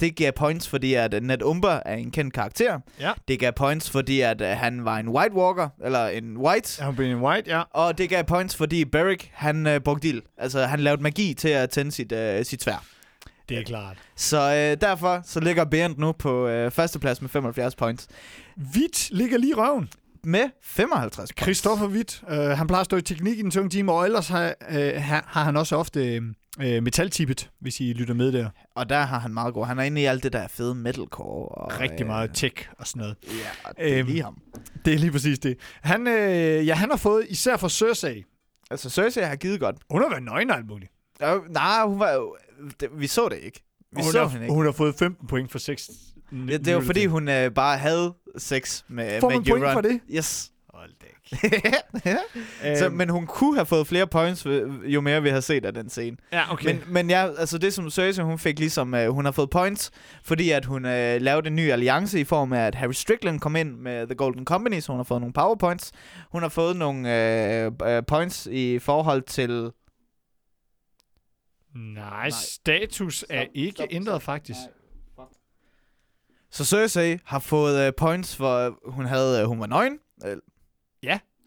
[0.00, 2.78] det gav points, fordi at øh, Ned Umber er en kendt karakter.
[3.00, 3.12] Ja.
[3.28, 6.82] Det gav points, fordi at uh, han var en White Walker, eller en White.
[6.82, 7.62] Han blev en white, ja.
[7.70, 10.22] Og det gav points, fordi Beric, han uh, brugte ild.
[10.38, 12.84] Altså, han lavede magi til at tænde sit, uh, sit svær.
[13.48, 13.96] Det er klart.
[14.16, 18.06] Så øh, derfor så ligger Berend nu på øh, førsteplads med 75 points.
[18.56, 19.88] Hvidt ligger lige røven.
[20.24, 21.42] Med 55 points.
[21.42, 22.22] Christoffer Hvidt.
[22.30, 25.02] Øh, han plejer at stå i teknik i den tunge time, og ellers har, øh,
[25.02, 26.22] har har han også ofte øh,
[26.58, 28.48] metaltippet, hvis I lytter med der.
[28.74, 29.66] Og der har han meget god.
[29.66, 31.48] Han er inde i alt det der fede metalcore.
[31.48, 33.16] Og, Rigtig meget tech og sådan noget.
[33.24, 34.38] Ja, det er Øhm, lige ham.
[34.84, 35.56] Det er lige præcis det.
[35.82, 38.24] Han, øh, ja, han har fået, især fra Cersei,
[38.70, 39.76] Altså, Cersei har givet godt.
[39.90, 40.92] hun har været nøgen alt muligt.
[41.22, 42.36] Øh, nej, hun var jo...
[42.80, 43.62] Det, vi så det ikke.
[43.92, 44.54] Vi hun, så har, hende ikke.
[44.54, 45.90] hun har fået 15 point for 6.
[46.32, 49.72] Ja, det er jo fordi, hun øh, bare havde sex med, Får med man point
[49.72, 50.00] for det?
[50.10, 50.52] Yes.
[50.76, 51.06] Hold da
[52.76, 55.64] så, Øhm, men hun kunne have fået flere points, øh, jo mere vi har set
[55.64, 56.16] af den scene.
[56.32, 56.66] ja, okay.
[56.66, 59.90] Men, men ja, altså det som Cersei, hun fik ligesom, uh, hun har fået points,
[60.22, 63.56] fordi at hun uh, lavede en ny alliance i form af, at Harry Strickland kom
[63.56, 65.92] ind med The Golden Company, så hun har fået nogle power points.
[66.32, 69.70] Hun har fået nogle uh, uh, points i forhold til...
[71.74, 74.58] Nej, status er ikke ændret faktisk.
[76.50, 79.98] Så Cersei har fået uh, points, for hun havde, uh, hun var nøgen.
[80.24, 80.34] Uh, Ja.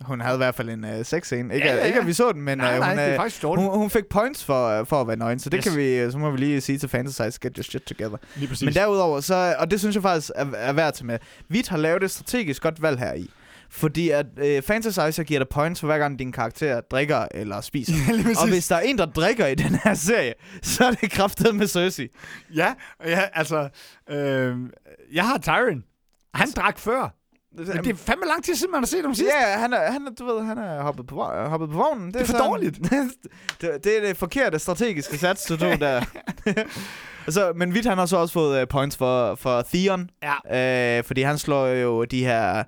[0.01, 1.55] Hun havde i hvert fald en uh, sexscene.
[1.55, 1.85] Ikke, Ja, ja, ja.
[1.85, 3.69] ikke at vi så den, men nej, nej, hun, det er dårligt.
[3.69, 5.63] hun, hun fik points for, uh, for at være nøgen, så det Yes.
[5.67, 8.17] kan vi, øh, så må vi lige sige til Fantasize, get your shit together.
[8.65, 11.19] Men derudover, så, og det synes jeg faktisk er, er værd til med,
[11.49, 13.29] Vidt har lavet et strategisk godt valg her i.
[13.71, 17.93] Fordi at øh, Fantasizer giver dig points for hver gang din karakter drikker eller spiser.
[18.09, 21.11] Ja, og hvis der er en, der drikker i den her serie, så er det
[21.11, 22.07] kraftet med Cersei.
[22.55, 22.73] Ja,
[23.05, 23.69] ja altså,
[24.09, 24.57] øh,
[25.13, 25.83] jeg har Tyrion.
[26.33, 27.15] Han drak før.
[27.55, 29.31] Men det er fandme lang tid siden, man har set ham sidst.
[29.41, 32.05] Ja, han er, han er, du ved, han er hoppet på, hoppet på vognen.
[32.05, 32.79] Det, Det er for sådan- dårligt.
[33.61, 36.01] det, det er det forkerte strategiske sats, du tog der.
[37.25, 40.09] altså, men Vidt, han har så også fået uh, points for, for Theon.
[40.49, 40.97] Ja.
[40.97, 42.63] Øh, fordi han slår jo de her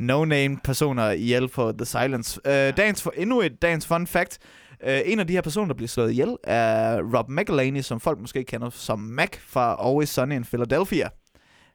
[0.00, 2.40] no-name personer ihjel på The Silence.
[2.46, 4.38] Øh, dagens for, endnu et dagens fun fact.
[4.86, 8.20] Øh, en af de her personer, der bliver slået ihjel, er Rob McElhaney, som folk
[8.20, 11.08] måske kender som Mac fra Always Sunny in Philadelphia.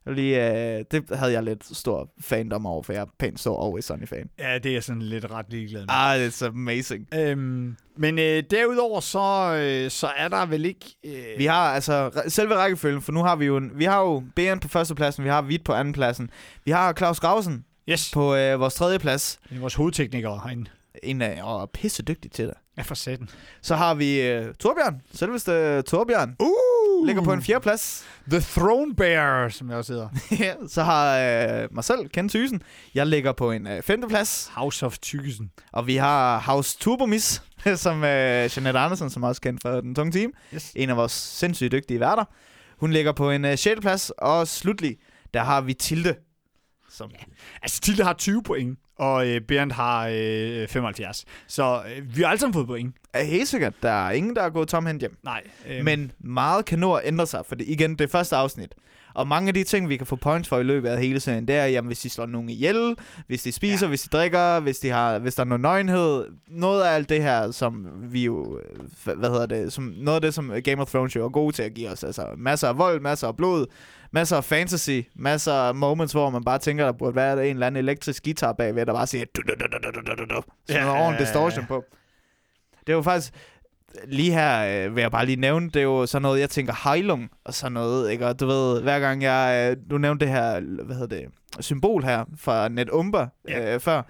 [0.10, 3.86] Lige, øh, det havde jeg lidt stor fandom over, for jeg er pænt stor Always
[3.86, 4.30] Sunny-fan.
[4.40, 5.88] Ja, det er sådan lidt ret ligeglad med.
[5.90, 7.08] Ah, it's amazing.
[7.16, 10.96] Øhm, men øh, derudover, så, øh, så er der vel ikke...
[11.06, 14.24] Øh, Vi har altså selve rækkefølgen, for nu har vi jo, en, vi har jo
[14.36, 16.30] BN på førstepladsen, vi har Hvidt på andenpladsen,
[16.66, 19.40] vi har Claus Grausen yes, på øh, vores tredje plads.
[19.50, 20.70] det er vores hovedteknikere herinde.
[21.04, 22.54] En af, og er pisse dygtig til det.
[22.78, 23.30] Ja, for satan.
[23.62, 26.79] Så har vi øh, Torbjørn, selveste Torbjørn, Uh!
[27.06, 28.06] Ligger på en fjerde plads.
[28.30, 30.68] The Throne Bearer, som jeg også hedder.
[30.76, 32.62] så har øh, mig selv, Ken Thysen,
[32.94, 34.52] jeg ligger på en øh, femte plads.
[34.54, 35.52] House of Tykkesen.
[35.72, 37.44] Og vi har House Turbomis,
[37.76, 40.32] som øh, Jeanette Andersen, som også kendt fra Den Tunge Team.
[40.54, 40.72] Yes.
[40.76, 42.26] En af vores sindssygt dygtige værter.
[42.78, 44.10] Hun ligger på en øh, sjette plads.
[44.10, 44.98] Og slutlig,
[45.34, 46.16] der har vi Tilde.
[46.92, 47.12] Som,
[47.62, 51.26] Altså, Tilde har 20 point, og øh, Bernd har øh, 75.
[51.48, 52.96] Så øh, vi har alle sammen fået point.
[53.14, 55.18] er helt sikkert, der er ingen, der er gået tom hen hjem.
[55.24, 55.44] Nej.
[55.70, 58.76] Øh, Men meget kan nå at ændre sig, for det, igen, det er første afsnit.
[59.20, 61.48] Og mange af de ting, vi kan få points for i løbet af hele serien,
[61.48, 62.96] det er, jamen, hvis de slår nogen ihjel,
[63.28, 63.90] hvis de spiser, ja.
[63.90, 66.26] hvis de drikker, hvis, de har, hvis der er noget nøgenhed.
[66.48, 70.22] Noget af alt det her, som vi jo, øh, hvad hedder det, som, noget af
[70.22, 72.04] det, som Game of Thrones jo er gode til at give os.
[72.04, 73.66] Altså masser af vold, masser af blod,
[74.12, 77.68] masser af fantasy, masser af moments, hvor man bare tænker, der burde være en eller
[77.68, 79.26] anden elektrisk guitar bagved, der bare siger,
[80.68, 81.84] sådan noget ordentlig distortion på.
[82.80, 83.34] Det er jo faktisk,
[84.08, 86.90] lige her øh, vil jeg bare lige nævne, det er jo sådan noget, jeg tænker
[86.90, 88.28] Heilung og sådan noget, ikke?
[88.28, 91.26] Og du ved, hver gang jeg, øh, du nævnte det her, hvad hedder det,
[91.60, 93.74] symbol her fra Net Umber Ja.
[93.74, 94.02] øh, før,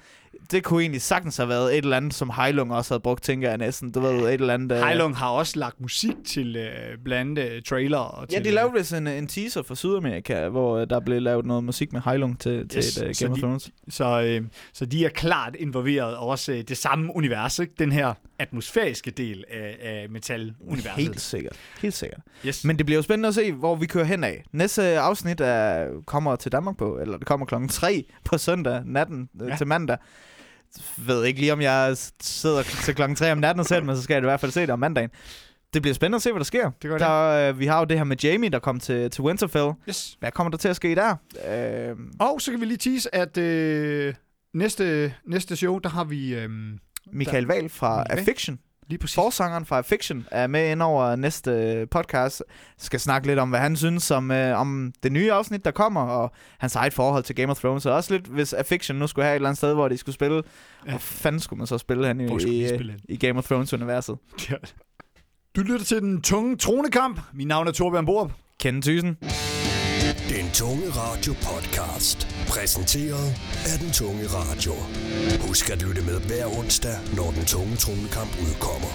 [0.51, 3.49] det kunne egentlig sagtens have været et eller andet, som Heilung også havde brugt, tænker
[3.49, 3.91] jeg næsten.
[3.91, 4.77] Du ved, et eller andet...
[4.77, 7.97] øh, Heilung har også lagt musik til øh, blandt andet trailer.
[7.97, 11.21] Og Ja, til, de lavede vist en, en teaser for Sydamerika, hvor øh, der blev
[11.21, 13.69] lavet noget musik med Heilung til, til Yes, et så Game of de- Thrones.
[13.89, 14.41] Så, øh,
[14.73, 17.73] så de er klart involveret også øh, det samme univers, ikke?
[17.79, 20.91] den her atmosfæriske del af, af metal-universet.
[21.03, 21.55] Helt sikkert.
[21.81, 22.21] Helt sikkert.
[22.45, 22.65] Yes.
[22.65, 24.43] Men det bliver jo spændende at se, hvor vi kører hen af.
[24.51, 29.29] Næste afsnit er, kommer til Danmark på, eller det kommer klokken 3 på søndag natten.
[29.49, 29.55] Ja.
[29.55, 29.97] til mandag.
[30.97, 34.13] Ved ikke lige, om jeg sidder til klokken 3 om natten selv, men så skal
[34.13, 35.09] jeg i hvert fald se det om mandagen.
[35.73, 36.69] Det bliver spændende at se, hvad der sker.
[36.69, 36.99] Det gør det.
[36.99, 39.71] Der, øh, vi har jo det her med Jamie, der kom til, til Winterfell.
[39.89, 40.17] yes.
[40.19, 41.15] Hvad kommer der til at ske der?
[41.89, 44.13] Øh, Og så kan vi lige tease, at øh,
[44.53, 46.35] næste, næste show, der har vi...
[46.35, 46.49] Øh,
[47.13, 48.57] Michael Wahl fra Michael Wahl.
[48.89, 49.15] Lige præcis...
[49.15, 52.43] Forsangeren fra Fiction er med ind over næste øh, podcast.
[52.77, 56.01] Skal snakke lidt om, hvad han synes om, øh, om det nye afsnit, der kommer,
[56.01, 57.85] og hans eget forhold til Game of Thrones.
[57.85, 60.15] Og også lidt, hvis Fiction nu skulle have et eller andet sted, hvor de skulle
[60.15, 60.43] spille.
[60.85, 60.89] Ja.
[60.89, 63.01] Hvor fanden skulle man så spille hen i, i, spille hen?
[63.09, 64.17] i Game of Thrones-universet?
[64.49, 64.55] Ja.
[65.55, 67.21] Du lytter til den tunge tronekamp.
[67.33, 68.31] Mit navn er Torbjørn Borup.
[68.59, 69.17] Kende Thysen.
[70.29, 72.38] Den Tunge Radio Podcast.
[72.49, 73.35] Præsenteret
[73.65, 74.73] af Den Tunge Radio.
[75.47, 78.91] Husk at lytte med hver onsdag, når Den Tunge Tronekamp udkommer.